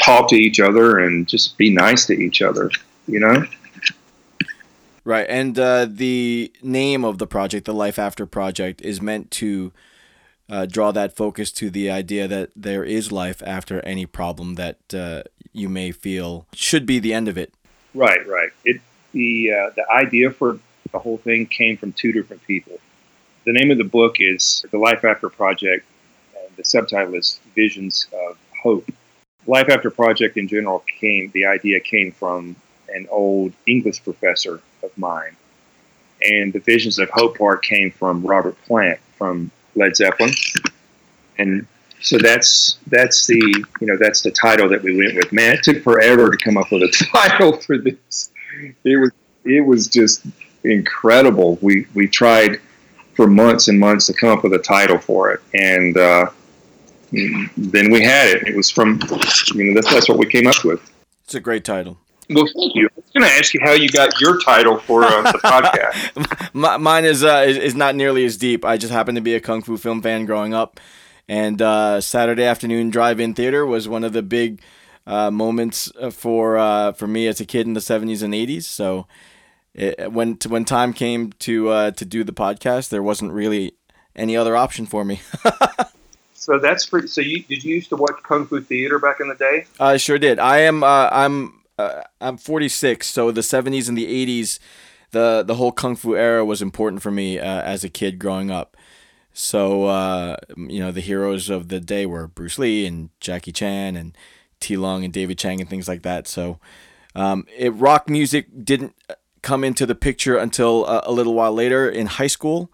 [0.00, 2.70] talk to each other and just be nice to each other.
[3.06, 3.44] You know.
[5.04, 9.72] Right, and uh, the name of the project, the Life After Project, is meant to
[10.48, 14.78] uh, draw that focus to the idea that there is life after any problem that
[14.92, 17.54] uh, you may feel should be the end of it.
[17.94, 18.50] Right, right.
[18.64, 18.80] It
[19.12, 20.58] the uh, the idea for
[20.92, 22.78] the whole thing came from two different people.
[23.44, 25.86] The name of the book is The Life After Project,
[26.36, 28.90] and the subtitle is Visions of Hope.
[29.50, 32.54] Life After Project in general came the idea came from
[32.88, 35.34] an old English professor of mine,
[36.22, 40.32] and the Visions of Hope Park came from Robert Plant from Led Zeppelin,
[41.36, 41.66] and
[42.00, 45.32] so that's that's the you know that's the title that we went with.
[45.32, 48.30] Man, it took forever to come up with a title for this.
[48.84, 49.10] It was
[49.44, 50.26] it was just
[50.62, 51.58] incredible.
[51.60, 52.60] We we tried
[53.14, 56.30] for months and months to come up with a title for it, and uh,
[57.12, 58.48] then we had it.
[58.48, 59.00] It was from
[59.54, 60.80] you know that's that's what we came up with.
[61.24, 61.98] It's a great title.
[62.32, 62.88] Well, thank you.
[62.88, 66.54] I was going to ask you how you got your title for uh, the podcast.
[66.74, 68.64] M- mine is, uh, is is not nearly as deep.
[68.64, 70.78] I just happened to be a kung fu film fan growing up,
[71.28, 74.62] and uh, Saturday afternoon drive-in theater was one of the big
[75.08, 78.62] uh, moments for uh, for me as a kid in the '70s and '80s.
[78.62, 79.08] So
[79.74, 83.72] it, when when time came to uh, to do the podcast, there wasn't really
[84.14, 85.20] any other option for me.
[86.40, 87.06] so that's pretty.
[87.06, 89.66] So you did you used to watch kung fu theater back in the day?
[89.78, 90.38] I sure did.
[90.38, 90.82] I am.
[90.82, 91.60] Uh, I'm.
[91.78, 94.58] Uh, I'm 46, so the 70s and the 80s,
[95.12, 98.50] the the whole kung fu era was important for me uh, as a kid growing
[98.50, 98.76] up.
[99.32, 103.96] So uh, you know, the heroes of the day were Bruce Lee and Jackie Chan
[103.96, 104.16] and
[104.60, 106.26] Ti Lung and David Chiang and things like that.
[106.26, 106.58] So
[107.14, 108.94] um, it rock music didn't
[109.42, 112.72] come into the picture until uh, a little while later in high school.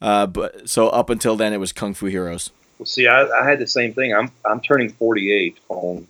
[0.00, 2.50] Uh, but so up until then, it was kung fu heroes.
[2.78, 4.14] Well, see, I, I had the same thing.
[4.14, 6.06] I'm I'm turning 48 on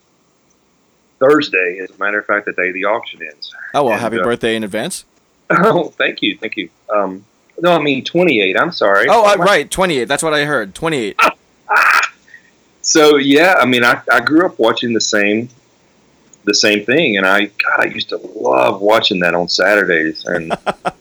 [1.18, 3.54] Thursday, as a matter of fact, the day the auction ends.
[3.74, 5.04] Oh well, And, happy uh, birthday in advance.
[5.50, 6.70] Oh, thank you, thank you.
[6.88, 7.22] Um,
[7.60, 8.58] no, I mean 28.
[8.58, 9.06] I'm sorry.
[9.10, 10.06] Oh, right, 28.
[10.06, 10.74] That's what I heard.
[10.74, 11.20] 28.
[12.84, 15.48] So yeah, I mean, I, I grew up watching the same
[16.44, 20.52] the same thing, and I God, I used to love watching that on Saturdays, and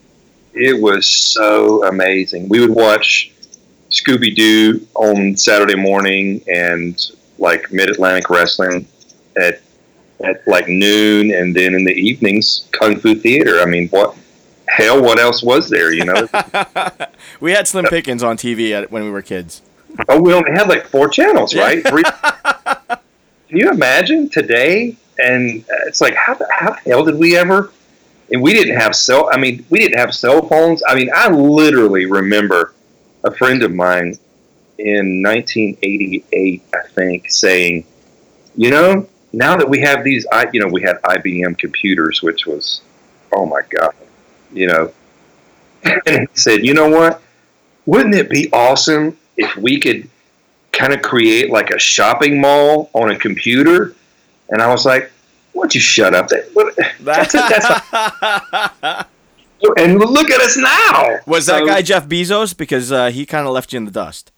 [0.53, 2.47] it was so amazing.
[2.47, 3.33] We would watch
[3.93, 6.99] Scooby Doo on Saturday morning, and
[7.37, 8.87] like Mid Atlantic Wrestling
[9.37, 9.61] at
[10.23, 13.59] at like noon, and then in the evenings, Kung Fu Theater.
[13.59, 14.15] I mean, what
[14.67, 15.01] hell?
[15.01, 15.93] What else was there?
[15.93, 16.27] You know?
[17.39, 19.61] we had Slim Pickens on TV at, when we were kids.
[20.09, 21.83] Oh, we only had like four channels, right?
[21.83, 24.97] Can you imagine today?
[25.19, 27.71] And uh, it's like, how the, how the hell did we ever?
[28.31, 29.29] And we didn't have cell.
[29.31, 30.81] I mean, we didn't have cell phones.
[30.87, 32.73] I mean, I literally remember
[33.23, 34.17] a friend of mine
[34.77, 37.85] in 1988, I think, saying,
[38.55, 42.45] "You know, now that we have these, I, you know, we had IBM computers, which
[42.45, 42.81] was,
[43.31, 43.93] oh my god,
[44.51, 44.91] you know."
[46.05, 47.21] And he said, "You know what?
[47.85, 50.09] Wouldn't it be awesome if we could
[50.73, 53.95] kind of create like a shopping mall on a computer.
[54.49, 55.11] And I was like,
[55.53, 56.27] why don't you shut up?
[56.27, 57.65] That, what, that's, that's,
[58.83, 59.05] a,
[59.77, 61.19] and look at us now.
[61.25, 62.55] Was that So- guy Jeff Bezos?
[62.55, 64.31] Because uh, he kind of left you in the dust.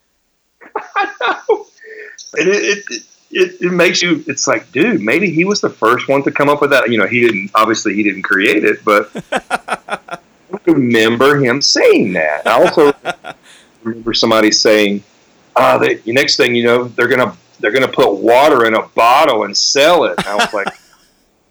[0.95, 1.67] I know.
[2.37, 6.23] It, it, it, it makes you, it's like, dude, maybe he was the first one
[6.23, 6.89] to come up with that.
[6.89, 10.19] You know, he didn't, obviously, he didn't create it, but I
[10.65, 12.45] remember him saying that.
[12.45, 12.93] I also
[13.83, 15.03] remember somebody saying,
[15.55, 18.81] ah, the next thing you know, they're going to, they're to put water in a
[18.89, 20.15] bottle and sell it.
[20.17, 20.67] And I was like,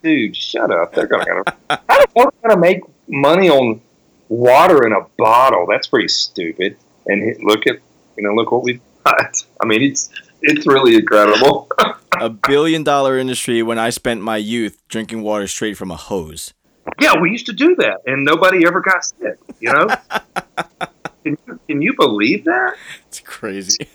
[0.03, 0.95] dude, shut up.
[0.95, 3.81] They're going to, how the fuck going to make money on
[4.29, 5.67] water in a bottle?
[5.69, 6.77] That's pretty stupid.
[7.07, 7.79] And look at,
[8.17, 9.45] you know, look what we've got.
[9.61, 10.11] I mean, it's,
[10.43, 11.69] it's really incredible.
[12.21, 16.55] A billion dollar industry when I spent my youth drinking water straight from a hose.
[17.01, 19.37] yeah, we used to do that, and nobody ever got sick.
[19.59, 19.87] You know?
[21.25, 22.77] can, you, can you believe that?
[23.09, 23.89] It's crazy.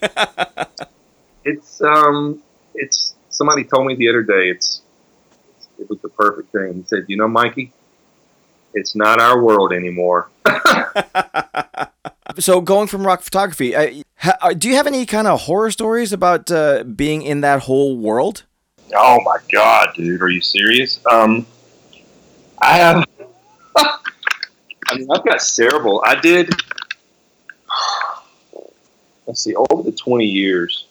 [1.45, 2.43] It's um,
[2.75, 4.49] it's somebody told me the other day.
[4.49, 4.81] It's
[5.79, 6.73] it was the perfect thing.
[6.75, 7.71] He said, "You know, Mikey,
[8.73, 10.29] it's not our world anymore."
[12.39, 15.71] so going from rock photography, uh, ha, uh, do you have any kind of horror
[15.71, 18.43] stories about uh, being in that whole world?
[18.95, 20.99] Oh my god, dude, are you serious?
[21.05, 21.45] Um,
[22.61, 23.05] I have.
[23.75, 26.01] I mean, I've got several.
[26.05, 26.49] I did.
[29.27, 29.53] Let's see.
[29.55, 30.87] Over the twenty years,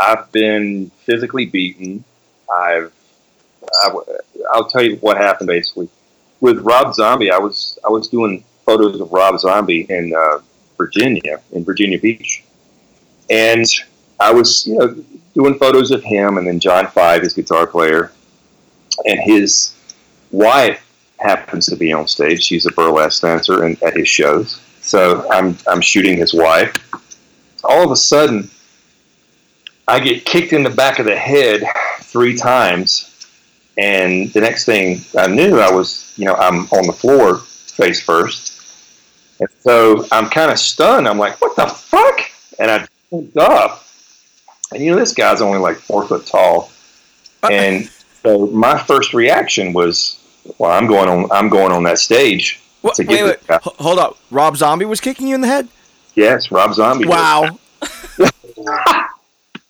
[0.00, 2.04] I've been physically beaten.
[2.52, 2.92] I've.
[3.82, 5.88] I, will tell you what happened basically
[6.40, 7.30] with Rob Zombie.
[7.30, 10.40] I was I was doing photos of Rob Zombie in uh,
[10.76, 12.44] Virginia, in Virginia Beach,
[13.30, 13.64] and
[14.20, 14.96] I was you know
[15.34, 18.12] doing photos of him and then John Five, his guitar player,
[19.04, 19.74] and his
[20.30, 20.82] wife
[21.18, 22.42] happens to be on stage.
[22.42, 24.60] She's a burlesque dancer and at his shows.
[24.80, 26.74] So I'm I'm shooting his wife.
[27.64, 28.48] All of a sudden,
[29.88, 31.62] I get kicked in the back of the head
[32.02, 33.15] three times,
[33.78, 38.00] and the next thing I knew, I was you know I'm on the floor face
[38.00, 38.60] first,
[39.40, 41.06] and so I'm kind of stunned.
[41.08, 42.20] I'm like, what the fuck?
[42.58, 43.84] And I looked up,
[44.72, 46.70] and you know this guy's only like four foot tall,
[47.50, 47.90] and
[48.22, 50.18] so my first reaction was,
[50.58, 51.30] well, I'm going on.
[51.30, 53.56] I'm going on that stage What, to wait, get wait, this guy.
[53.56, 54.18] h- hold up.
[54.30, 55.68] Rob Zombie was kicking you in the head?
[56.14, 57.06] Yes, Rob Zombie.
[57.06, 57.58] Wow.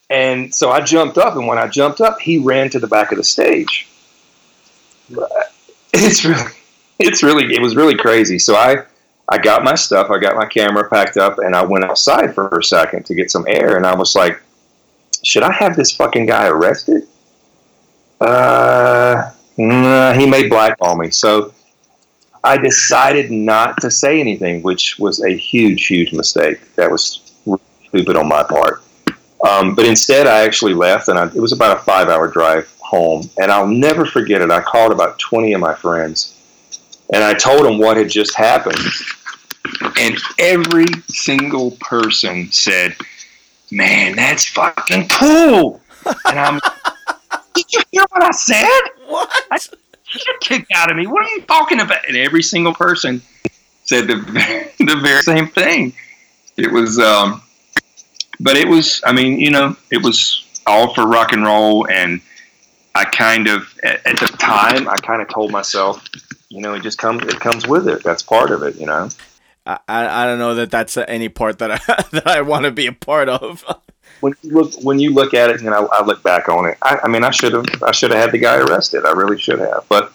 [0.09, 3.11] And so I jumped up, and when I jumped up, he ran to the back
[3.11, 3.89] of the stage.
[5.93, 6.53] It's really,
[6.99, 8.39] it's really, it was really crazy.
[8.39, 8.85] So I,
[9.29, 12.49] I got my stuff, I got my camera packed up, and I went outside for
[12.59, 14.41] a second to get some air, and I was like,
[15.25, 17.09] should I have this fucking guy arrested?
[18.21, 21.11] Uh, nah, he may blackball me.
[21.11, 21.53] So
[22.45, 26.61] I decided not to say anything, which was a huge, huge mistake.
[26.77, 27.33] That was
[27.89, 28.83] stupid on my part.
[29.47, 33.29] Um, but instead, I actually left, and I, it was about a five-hour drive home.
[33.39, 34.51] And I'll never forget it.
[34.51, 36.35] I called about twenty of my friends,
[37.13, 38.79] and I told them what had just happened.
[39.99, 42.97] And every single person said,
[43.71, 45.81] "Man, that's fucking cool."
[46.27, 46.61] And I'm,
[47.55, 49.69] "Did you hear what I said?" What?
[50.27, 51.07] You're kicked out of me.
[51.07, 52.07] What are you talking about?
[52.09, 53.21] And every single person
[53.85, 54.17] said the
[54.79, 55.93] the very same thing.
[56.57, 57.43] It was, um,
[58.41, 59.01] but it was.
[59.05, 62.21] I mean, you know, it was all for rock and roll, and
[62.95, 66.05] I kind of at, at the time I kind of told myself,
[66.49, 67.23] you know, it just comes.
[67.23, 68.03] It comes with it.
[68.03, 68.77] That's part of it.
[68.77, 69.09] You know.
[69.67, 71.79] I, I don't know that that's any part that I
[72.13, 73.65] that I want to be a part of.
[74.21, 76.79] When you look when you look at it, and I, I look back on it,
[76.83, 79.05] I, I mean, I should have I should have had the guy arrested.
[79.05, 79.85] I really should have.
[79.89, 80.13] But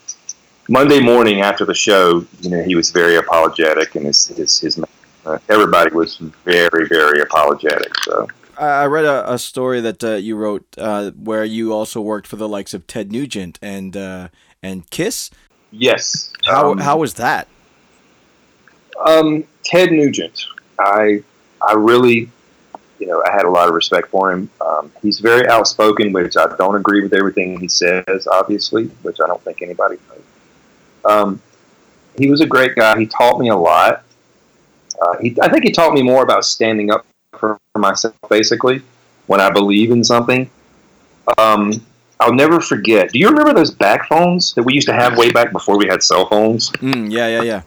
[0.70, 4.80] Monday morning after the show, you know, he was very apologetic, and his his, his
[5.26, 7.92] uh, everybody was very very apologetic.
[8.04, 12.28] So I read a, a story that uh, you wrote uh, where you also worked
[12.28, 14.30] for the likes of Ted Nugent and uh,
[14.62, 15.32] and Kiss.
[15.72, 17.48] yes, How um, how was that?
[19.04, 20.46] Um, Ted Nugent,
[20.80, 21.24] I
[21.68, 22.30] I really,
[23.00, 24.50] you know, I had a lot of respect for him.
[24.60, 29.28] Um, he's very outspoken, which I don't agree with everything he says, obviously, which I
[29.28, 30.22] don't think anybody does.
[31.04, 31.42] Um,
[32.18, 33.00] he was a great guy.
[33.00, 34.04] He taught me a lot.
[35.02, 38.82] Uh, he, I think he taught me more about standing up for, for myself, basically,
[39.28, 40.50] when I believe in something.
[41.38, 41.74] Um,
[42.20, 43.12] I'll never forget.
[43.12, 45.88] Do you remember those back phones that we used to have way back before we
[45.88, 46.70] had cell phones?
[46.74, 47.62] Mm, yeah yeah yeah.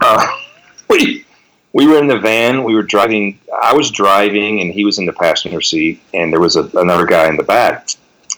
[0.00, 0.26] uh,
[0.90, 1.24] we
[1.72, 2.62] we were in the van.
[2.62, 3.40] We were driving.
[3.60, 7.04] I was driving, and he was in the passenger seat, and there was a, another
[7.04, 7.88] guy in the back.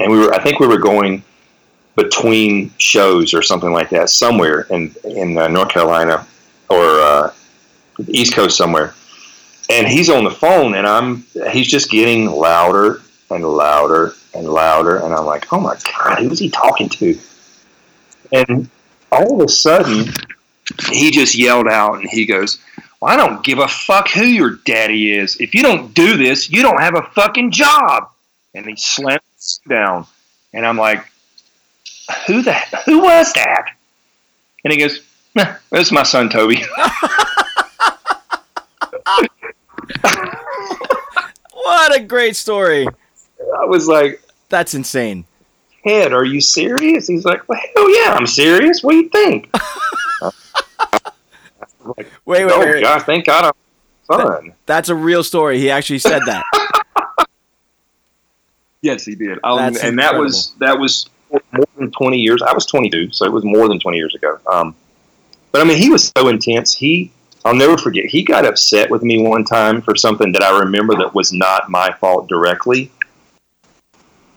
[0.00, 0.32] And we were.
[0.32, 1.22] I think we were going
[1.94, 6.26] between shows or something like that, somewhere in in uh, North Carolina
[6.70, 7.32] or uh,
[8.06, 8.94] East Coast somewhere.
[9.70, 11.26] And he's on the phone, and I'm.
[11.50, 16.30] He's just getting louder and louder and louder, and I'm like, oh my god, who
[16.30, 17.18] is he talking to?
[18.32, 18.70] And
[19.12, 20.12] all of a sudden,
[20.90, 22.58] he just yelled out and he goes,
[23.00, 25.36] well, I don't give a fuck who your daddy is.
[25.40, 28.10] If you don't do this, you don't have a fucking job.
[28.54, 30.06] And he slams down.
[30.52, 31.06] And I'm like,
[32.26, 33.70] who the who was that?
[34.64, 35.00] And he goes,
[35.70, 36.64] that's my son Toby.
[41.52, 42.86] What a great story.
[42.86, 45.24] I was like, That's insane.
[45.84, 47.06] Ted, are you serious?
[47.06, 48.82] He's like, well, hell yeah, I'm serious.
[48.82, 49.50] What do you think?
[51.96, 52.74] Wait, wait, oh, wait.
[52.74, 52.82] wait.
[52.82, 53.54] God, thank God
[54.10, 54.52] I'm son.
[54.66, 55.58] That's a real story.
[55.58, 56.44] He actually said that.
[58.80, 59.40] Yes, he did.
[59.42, 61.10] Um, That's and that was that was
[61.50, 62.42] more than twenty years.
[62.42, 64.38] I was twenty two, so it was more than twenty years ago.
[64.46, 64.76] Um,
[65.50, 66.74] but I mean, he was so intense.
[66.74, 67.10] He,
[67.48, 68.04] I'll never forget.
[68.04, 71.70] He got upset with me one time for something that I remember that was not
[71.70, 72.92] my fault directly.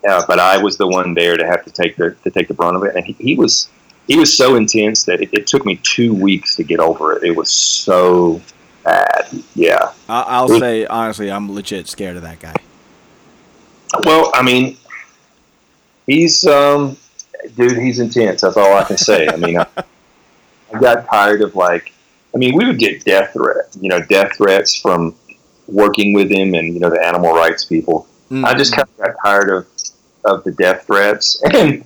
[0.08, 2.54] Uh, but I was the one there to have to take the to take the
[2.54, 3.68] brunt of it, and he, he was
[4.08, 7.22] he was so intense that it, it took me two weeks to get over it.
[7.22, 8.40] It was so
[8.82, 9.28] bad.
[9.54, 9.92] Yeah.
[10.08, 12.54] I- I'll say honestly, I'm legit scared of that guy.
[14.04, 14.78] Well, I mean,
[16.06, 16.96] he's um,
[17.56, 17.76] dude.
[17.76, 18.40] He's intense.
[18.40, 19.28] That's all I can say.
[19.28, 19.66] I mean, I,
[20.72, 21.92] I got tired of like.
[22.34, 23.76] I mean, we would get death threats.
[23.80, 25.14] You know, death threats from
[25.68, 28.06] working with him and you know the animal rights people.
[28.30, 28.44] Mm.
[28.44, 29.66] I just kind of got tired of
[30.24, 31.84] of the death threats, and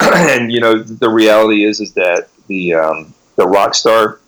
[0.00, 4.20] and you know the reality is is that the um, the rock star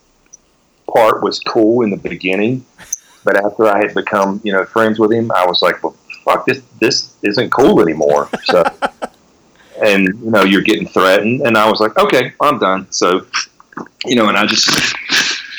[0.92, 2.64] part was cool in the beginning,
[3.24, 6.46] but after I had become you know friends with him, I was like, well, fuck
[6.46, 8.28] this this isn't cool anymore.
[8.44, 8.64] So,
[9.82, 12.90] and you know you're getting threatened, and I was like, okay, I'm done.
[12.90, 13.26] So,
[14.04, 14.68] you know, and I just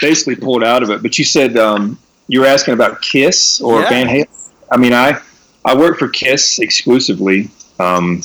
[0.01, 1.01] basically pulled out of it.
[1.01, 3.89] But you said um, you were asking about Kiss or Yeah.
[3.89, 4.51] Van Halen.
[4.71, 5.19] I mean, I
[5.65, 7.49] I worked for Kiss exclusively.
[7.79, 8.21] Um,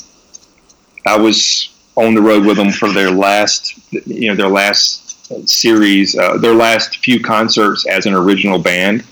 [1.05, 3.73] I was on the road with them for their last,
[4.07, 5.03] you know, their last
[5.47, 9.03] series, uh, their last few concerts as an original band.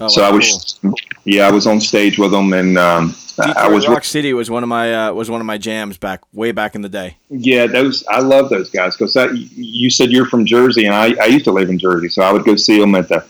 [0.00, 0.80] Oh, so wow, I was,
[1.24, 3.14] yeah, I was on stage with them, and um,
[3.44, 3.54] cool.
[3.56, 6.20] I was, Rock City was one of my uh, was one of my jams back
[6.32, 7.16] way back in the day.
[7.28, 11.26] yeah, those I love those guys because you said you're from Jersey, and I, I
[11.26, 13.24] used to live in Jersey, so I would go see them at the,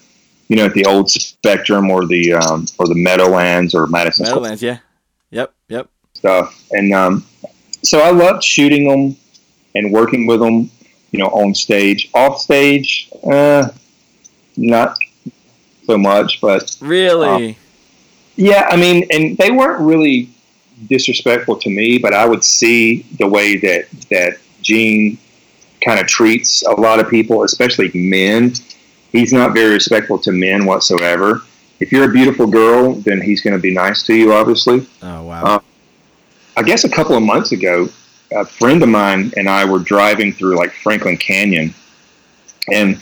[0.48, 4.40] you know, at the old Spectrum or the um, or the Meadowlands or Madison Square
[4.40, 4.78] Meadowlands, yeah.
[5.30, 5.88] Yep, yep.
[6.14, 6.64] stuff.
[6.72, 7.26] And um,
[7.82, 9.16] so I loved shooting them
[9.74, 10.70] and working with them,
[11.12, 12.11] you know, on stage.
[12.14, 13.68] Off stage, uh,
[14.56, 14.96] not
[15.84, 17.56] so much, but Really?
[18.37, 20.31] Yeah, I mean, and they weren't really
[20.89, 25.18] disrespectful to me, but I would see the way that that Gene
[25.85, 28.53] kind of treats a lot of people, especially men.
[29.12, 31.43] He's not very respectful to men whatsoever.
[31.81, 34.87] If you're a beautiful girl, then he's going to be nice to you, obviously.
[35.03, 35.43] oh wow.
[35.43, 35.61] Uh,
[36.57, 37.89] I guess a couple of months ago,
[38.33, 41.74] a friend of mine and I were driving through like Franklin Canyon,
[42.72, 43.01] and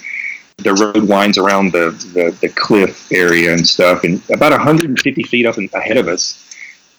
[0.59, 4.05] the road winds around the, the, the cliff area and stuff.
[4.05, 6.45] And about 150 feet up and ahead of us,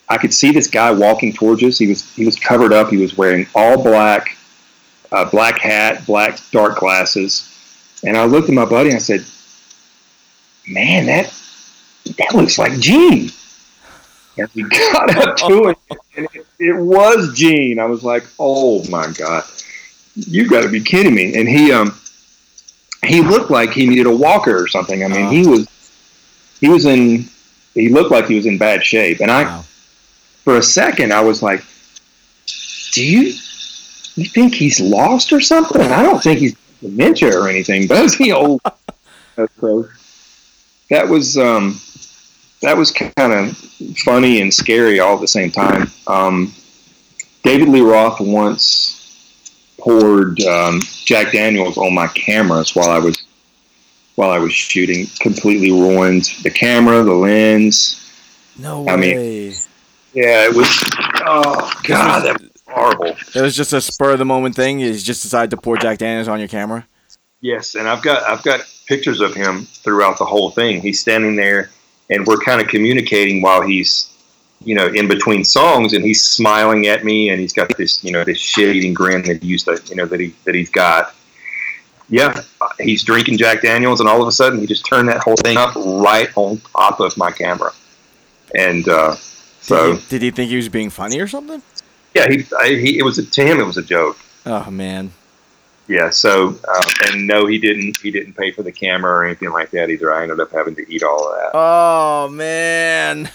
[0.07, 1.77] I could see this guy walking towards us.
[1.77, 2.89] He was he was covered up.
[2.89, 4.37] He was wearing all black,
[5.11, 7.45] uh, black hat, black dark glasses.
[8.03, 9.23] And I looked at my buddy and I said,
[10.67, 11.31] "Man, that
[12.17, 13.29] that looks like Gene."
[14.37, 15.77] And we got up to it,
[16.17, 17.77] and it, it was Gene.
[17.77, 19.43] I was like, "Oh my god,
[20.15, 21.93] you got to be kidding me!" And he um
[23.05, 25.03] he looked like he needed a walker or something.
[25.03, 25.67] I mean, he was
[26.59, 27.25] he was in
[27.73, 29.19] he looked like he was in bad shape.
[29.21, 29.65] And I Wow.
[30.43, 31.63] for a second I was like,
[32.93, 33.33] "Do you
[34.15, 38.31] you think he's lost or something?" I don't think he's dementia or anything, does he?
[38.31, 38.61] Old.
[39.59, 39.87] so
[40.89, 41.79] that was um
[42.61, 43.57] that was kind of
[44.03, 45.89] funny and scary all at the same time.
[46.07, 46.53] Um,
[47.43, 48.98] David Lee Roth once
[49.79, 53.23] poured um, Jack Daniels on my cameras while I was
[54.15, 55.07] while I was shooting.
[55.19, 57.95] Completely ruined the camera, the lens.
[58.57, 59.53] No I mean- way.
[60.13, 60.67] Yeah, it was.
[61.25, 63.15] Oh God, that was horrible.
[63.35, 64.79] it was just a spur of the moment thing.
[64.79, 66.87] You just decided to pour Jack Daniels on your camera.
[67.41, 70.81] Yes, and I've got I've got pictures of him throughout the whole thing.
[70.81, 71.69] He's standing there,
[72.09, 74.11] and we're kind of communicating while he's,
[74.63, 78.11] you know, in between songs, and he's smiling at me, and he's got this, you
[78.11, 81.15] know, this shit-eating grin that he used to, you know, that he that he's got.
[82.11, 82.41] Yeah,
[82.79, 85.57] he's drinking Jack Daniels, and all of a sudden he just turned that whole thing
[85.57, 87.71] up right on top of my camera,
[88.55, 89.15] and uh,
[89.61, 91.61] so Did he, did he think he was being funny or something?
[92.15, 94.17] yeah, he, I, he it was a, to him it was a joke.
[94.45, 95.11] Oh man.
[95.87, 96.09] Yeah.
[96.09, 97.97] So, uh, and no, he didn't.
[98.01, 100.13] He didn't pay for the camera or anything like that either.
[100.13, 101.51] I ended up having to eat all of that.
[101.53, 103.29] Oh man.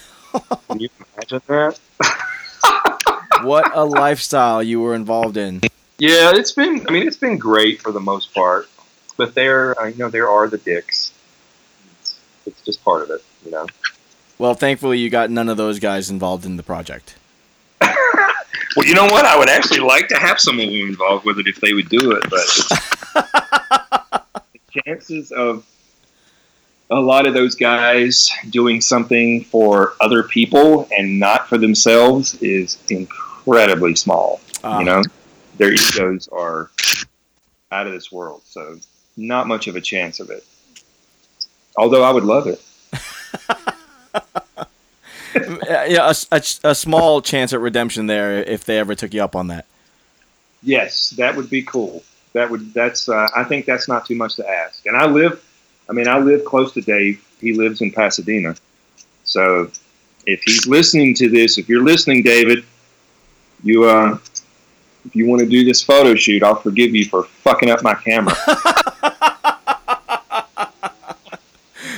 [0.68, 1.78] Can you imagine that?
[3.42, 5.60] What a lifestyle you were involved in.
[5.98, 6.86] Yeah, it's been.
[6.88, 8.68] I mean, it's been great for the most part.
[9.18, 11.12] but there, uh, you know, there are the dicks.
[12.00, 13.66] It's, it's just part of it, you know.
[14.38, 17.16] Well, thankfully, you got none of those guys involved in the project.
[18.76, 19.24] Well, you know what?
[19.24, 21.88] I would actually like to have some of them involved with it if they would
[21.88, 22.46] do it, but
[24.52, 25.64] the chances of
[26.90, 32.78] a lot of those guys doing something for other people and not for themselves is
[32.90, 34.40] incredibly small.
[34.62, 34.78] Ah.
[34.78, 35.02] You know,
[35.56, 36.70] their egos are
[37.72, 38.78] out of this world, so
[39.16, 40.44] not much of a chance of it.
[41.76, 42.62] Although I would love it.
[45.66, 49.34] Yeah, a, a, a small chance at redemption there if they ever took you up
[49.34, 49.66] on that.
[50.62, 52.02] Yes, that would be cool.
[52.32, 54.86] That would that's uh, I think that's not too much to ask.
[54.86, 55.44] And I live,
[55.88, 57.24] I mean, I live close to Dave.
[57.40, 58.56] He lives in Pasadena,
[59.24, 59.70] so
[60.26, 62.64] if he's listening to this, if you're listening, David,
[63.62, 64.18] you uh,
[65.04, 67.94] if you want to do this photo shoot, I'll forgive you for fucking up my
[67.94, 68.34] camera.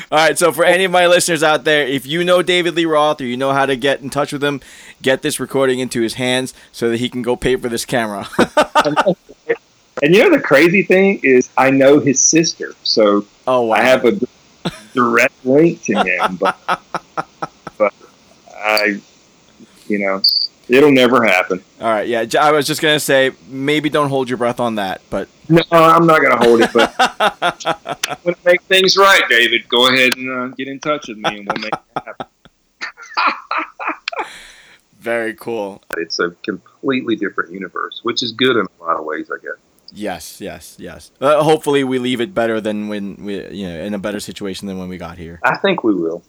[0.09, 2.84] All right, so for any of my listeners out there, if you know David Lee
[2.84, 4.61] Roth or you know how to get in touch with him,
[5.03, 8.28] get this recording into his hands so that he can go pay for this camera.
[10.03, 13.76] and you know the crazy thing is, I know his sister, so oh wow!
[13.76, 14.18] I have a
[14.94, 16.59] direct link to him, but
[17.78, 17.94] but
[18.55, 19.01] I,
[19.88, 20.22] you know,
[20.68, 21.62] it'll never happen.
[21.80, 25.01] All right, yeah, I was just gonna say maybe don't hold your breath on that,
[25.11, 26.92] but No, I'm not going to hold it, but
[28.09, 29.68] I'm going to make things right, David.
[29.68, 32.26] Go ahead and uh, get in touch with me, and we'll make it happen.
[34.99, 35.82] very cool.
[35.97, 39.57] It's a completely different universe, which is good in a lot of ways, I guess.
[39.97, 41.11] Yes, yes, yes.
[41.20, 44.66] Uh, hopefully, we leave it better than when we, you know, in a better situation
[44.66, 45.40] than when we got here.
[45.42, 46.22] I think we will.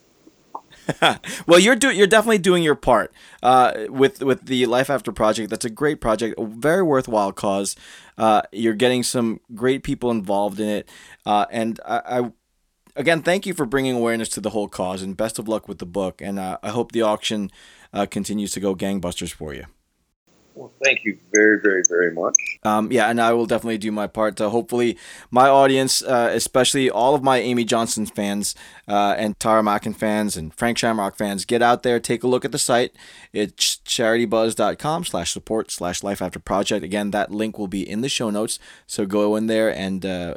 [1.48, 3.12] well, you're do- you're definitely doing your part
[3.44, 5.50] uh, with with the Life After project.
[5.50, 7.76] That's a great project, a very worthwhile cause.
[8.18, 10.90] Uh, you're getting some great people involved in it,
[11.26, 12.32] uh, and I, I
[12.96, 15.02] again thank you for bringing awareness to the whole cause.
[15.02, 16.22] And best of luck with the book.
[16.22, 17.52] And uh, I hope the auction
[17.92, 19.66] uh, continues to go gangbusters for you.
[20.58, 22.36] Well, thank you very, very, very much.
[22.64, 24.98] Um, yeah, and I will definitely do my part to hopefully
[25.30, 28.56] my audience, uh, especially all of my Amy Johnston fans
[28.88, 32.44] uh, and Tara Macken fans and Frank Shamrock fans, get out there, take a look
[32.44, 32.96] at the site.
[33.34, 36.84] It's charitybuzz.com slash support slash life after project.
[36.84, 38.58] Again, that link will be in the show notes.
[38.88, 40.36] So go in there and uh,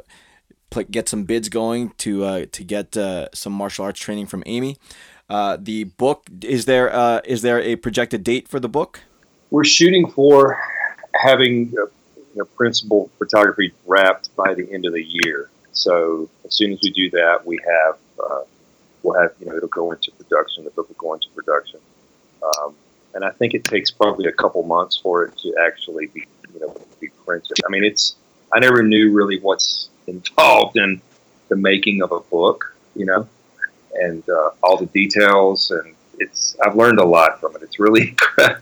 [0.69, 4.43] pl- get some bids going to uh, to get uh, some martial arts training from
[4.45, 4.77] Amy.
[5.27, 9.01] Uh, the book is there is there a projected date for the book?
[9.51, 10.59] We're shooting for
[11.13, 11.85] having uh,
[12.15, 15.49] you know, principal photography wrapped by the end of the year.
[15.73, 18.41] So as soon as we do that, we have uh,
[19.03, 20.63] we'll have you know it'll go into production.
[20.63, 21.79] The book will go into production,
[22.43, 22.75] um,
[23.13, 26.59] and I think it takes probably a couple months for it to actually be you
[26.61, 27.57] know be printed.
[27.65, 28.15] I mean, it's
[28.53, 31.01] I never knew really what's involved in
[31.49, 33.27] the making of a book, you know,
[33.95, 37.61] and uh, all the details and it's I've learned a lot from it.
[37.63, 38.61] It's really incredible.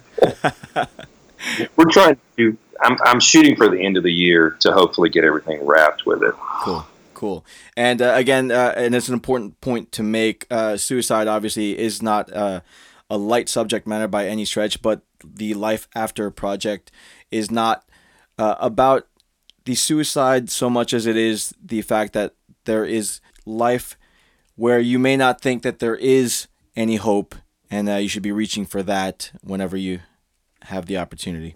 [1.76, 2.57] We're trying to.
[2.82, 6.24] I'm, I'm shooting for the end of the year to hopefully get everything wrapped with
[6.24, 6.34] it.
[6.64, 6.86] Cool.
[7.14, 7.45] Cool.
[7.76, 10.47] And uh, again, uh, and it's an important point to make.
[10.49, 12.62] Uh, suicide obviously is not uh,
[13.10, 16.91] a light subject matter by any stretch, but the Life After project
[17.30, 17.84] is not
[18.38, 19.07] uh, about
[19.66, 23.97] the suicide so much as it is the fact that there is life
[24.55, 27.36] where you may not think that there is any hope,
[27.70, 29.99] and uh, you should be reaching for that whenever you
[30.63, 31.55] have the opportunity.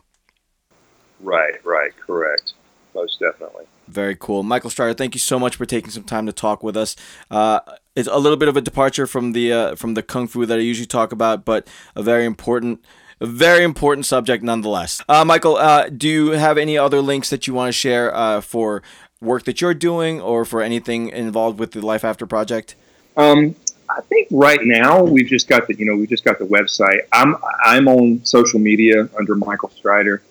[1.20, 2.53] Right, right, correct.
[2.93, 3.66] Most definitely.
[3.88, 4.43] Very cool.
[4.43, 6.95] Michael Strider, thank you so much for taking some time to talk with us.
[7.30, 7.59] Uh,
[7.95, 10.57] it's a little bit of a departure from the uh, from the kung fu that
[10.57, 12.84] I usually talk about, but a very important
[13.20, 15.01] a very important subject nonetheless.
[15.07, 18.41] Uh, Michael, uh, do you have any other links that you want to share uh,
[18.41, 18.82] for
[19.22, 22.76] work that you're doing or for anything involved with the Life After project?
[23.16, 23.55] Um,
[23.95, 27.01] I think right now we've just got the you know we just got the website.
[27.11, 30.23] I'm I'm on social media under Michael Strider,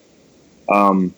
[0.69, 1.15] um,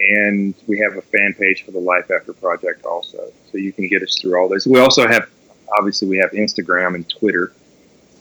[0.00, 3.30] and we have a fan page for the Life After Project also.
[3.52, 4.66] So you can get us through all this.
[4.66, 5.28] We also have
[5.76, 7.52] obviously we have Instagram and Twitter.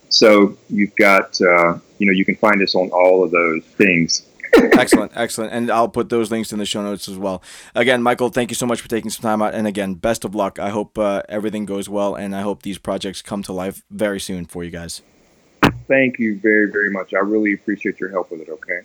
[0.09, 4.27] So you've got uh, you know you can find us on all of those things.
[4.55, 5.53] Excellent, excellent.
[5.53, 7.41] And I'll put those links in the show notes as well.
[7.75, 9.53] Again, Michael, thank you so much for taking some time out.
[9.53, 10.59] And again, best of luck.
[10.59, 14.19] I hope uh, everything goes well, and I hope these projects come to life very
[14.19, 15.01] soon for you guys.
[15.87, 17.13] Thank you very, very much.
[17.13, 18.81] I really appreciate your help with it, okay?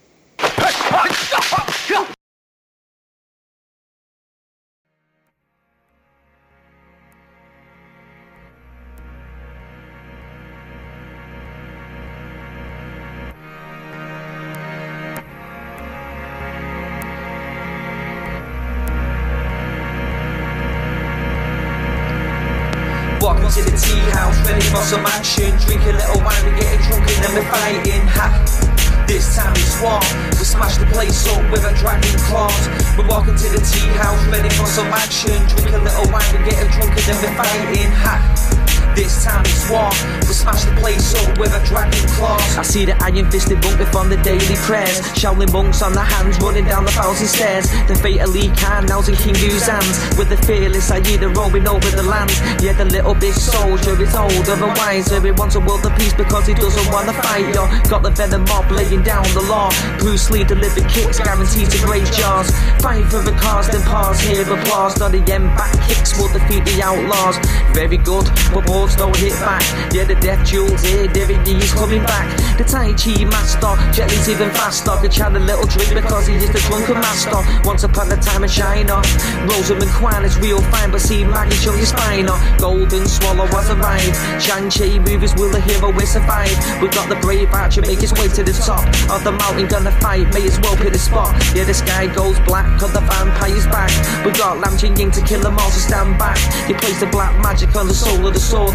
[23.58, 25.50] To the tea house, ready for some action.
[25.66, 28.06] Drink a little wine, we're getting drunk and then we're fighting.
[28.06, 29.04] Ha!
[29.08, 29.98] This time it's war.
[30.38, 32.68] We smash the place up with a dragon claws.
[32.96, 35.42] We're walking to the tea house, ready for some action.
[35.50, 37.90] Drink a little wine, we're getting drunk and then we're fighting.
[37.98, 38.67] Ha!
[38.98, 39.94] This time it's war.
[40.26, 42.58] We smash the place up with a dragon claws.
[42.58, 44.98] I see the iron fisted monk from the daily prayers.
[45.14, 47.70] Shaolin monks on the hands running down the thousand stairs.
[47.86, 50.02] The fate of Lee Khan now's in King Hu's hands.
[50.18, 52.34] With the fearless Aida roaming over the land.
[52.58, 55.22] Yeah, the little big soldier is older and wiser.
[55.22, 57.54] He wants a world of peace because he doesn't want to fight.
[57.54, 59.70] Yo, got the venom mob laying down the law.
[60.02, 62.50] Bruce Lee delivered kicks guaranteed to graze jaws.
[62.82, 64.18] Fight for the cause, then pause.
[64.26, 64.98] Hear applause.
[64.98, 67.38] Not the end back kicks will defeat the outlaws.
[67.78, 69.62] Very good, but balls don't hit back.
[69.92, 72.26] Yeah, the death jewels here, David Lee's coming back.
[72.58, 74.92] The Tai Chi master, Jet Li's even faster.
[75.00, 77.40] Could chat a little drink because he is the drunken master.
[77.64, 79.02] Once upon a time in China,
[79.48, 82.26] Rosamund Kwan is real fine, but see Maggie Cheung your spine.
[82.58, 84.16] Golden Swallow has arrived.
[84.42, 86.54] Shang-Chi movies, will the hero will survive?
[86.80, 89.92] We've got the brave archer make his way to the top of the mountain, gonna
[90.00, 91.34] fight, may as well pick the spot.
[91.54, 93.90] Yeah, the sky goes black, cause the vampire's back.
[94.24, 96.38] We got Lam Ching Ying to kill them all, so stand back.
[96.68, 98.74] You place the black magic on the soul of the sword,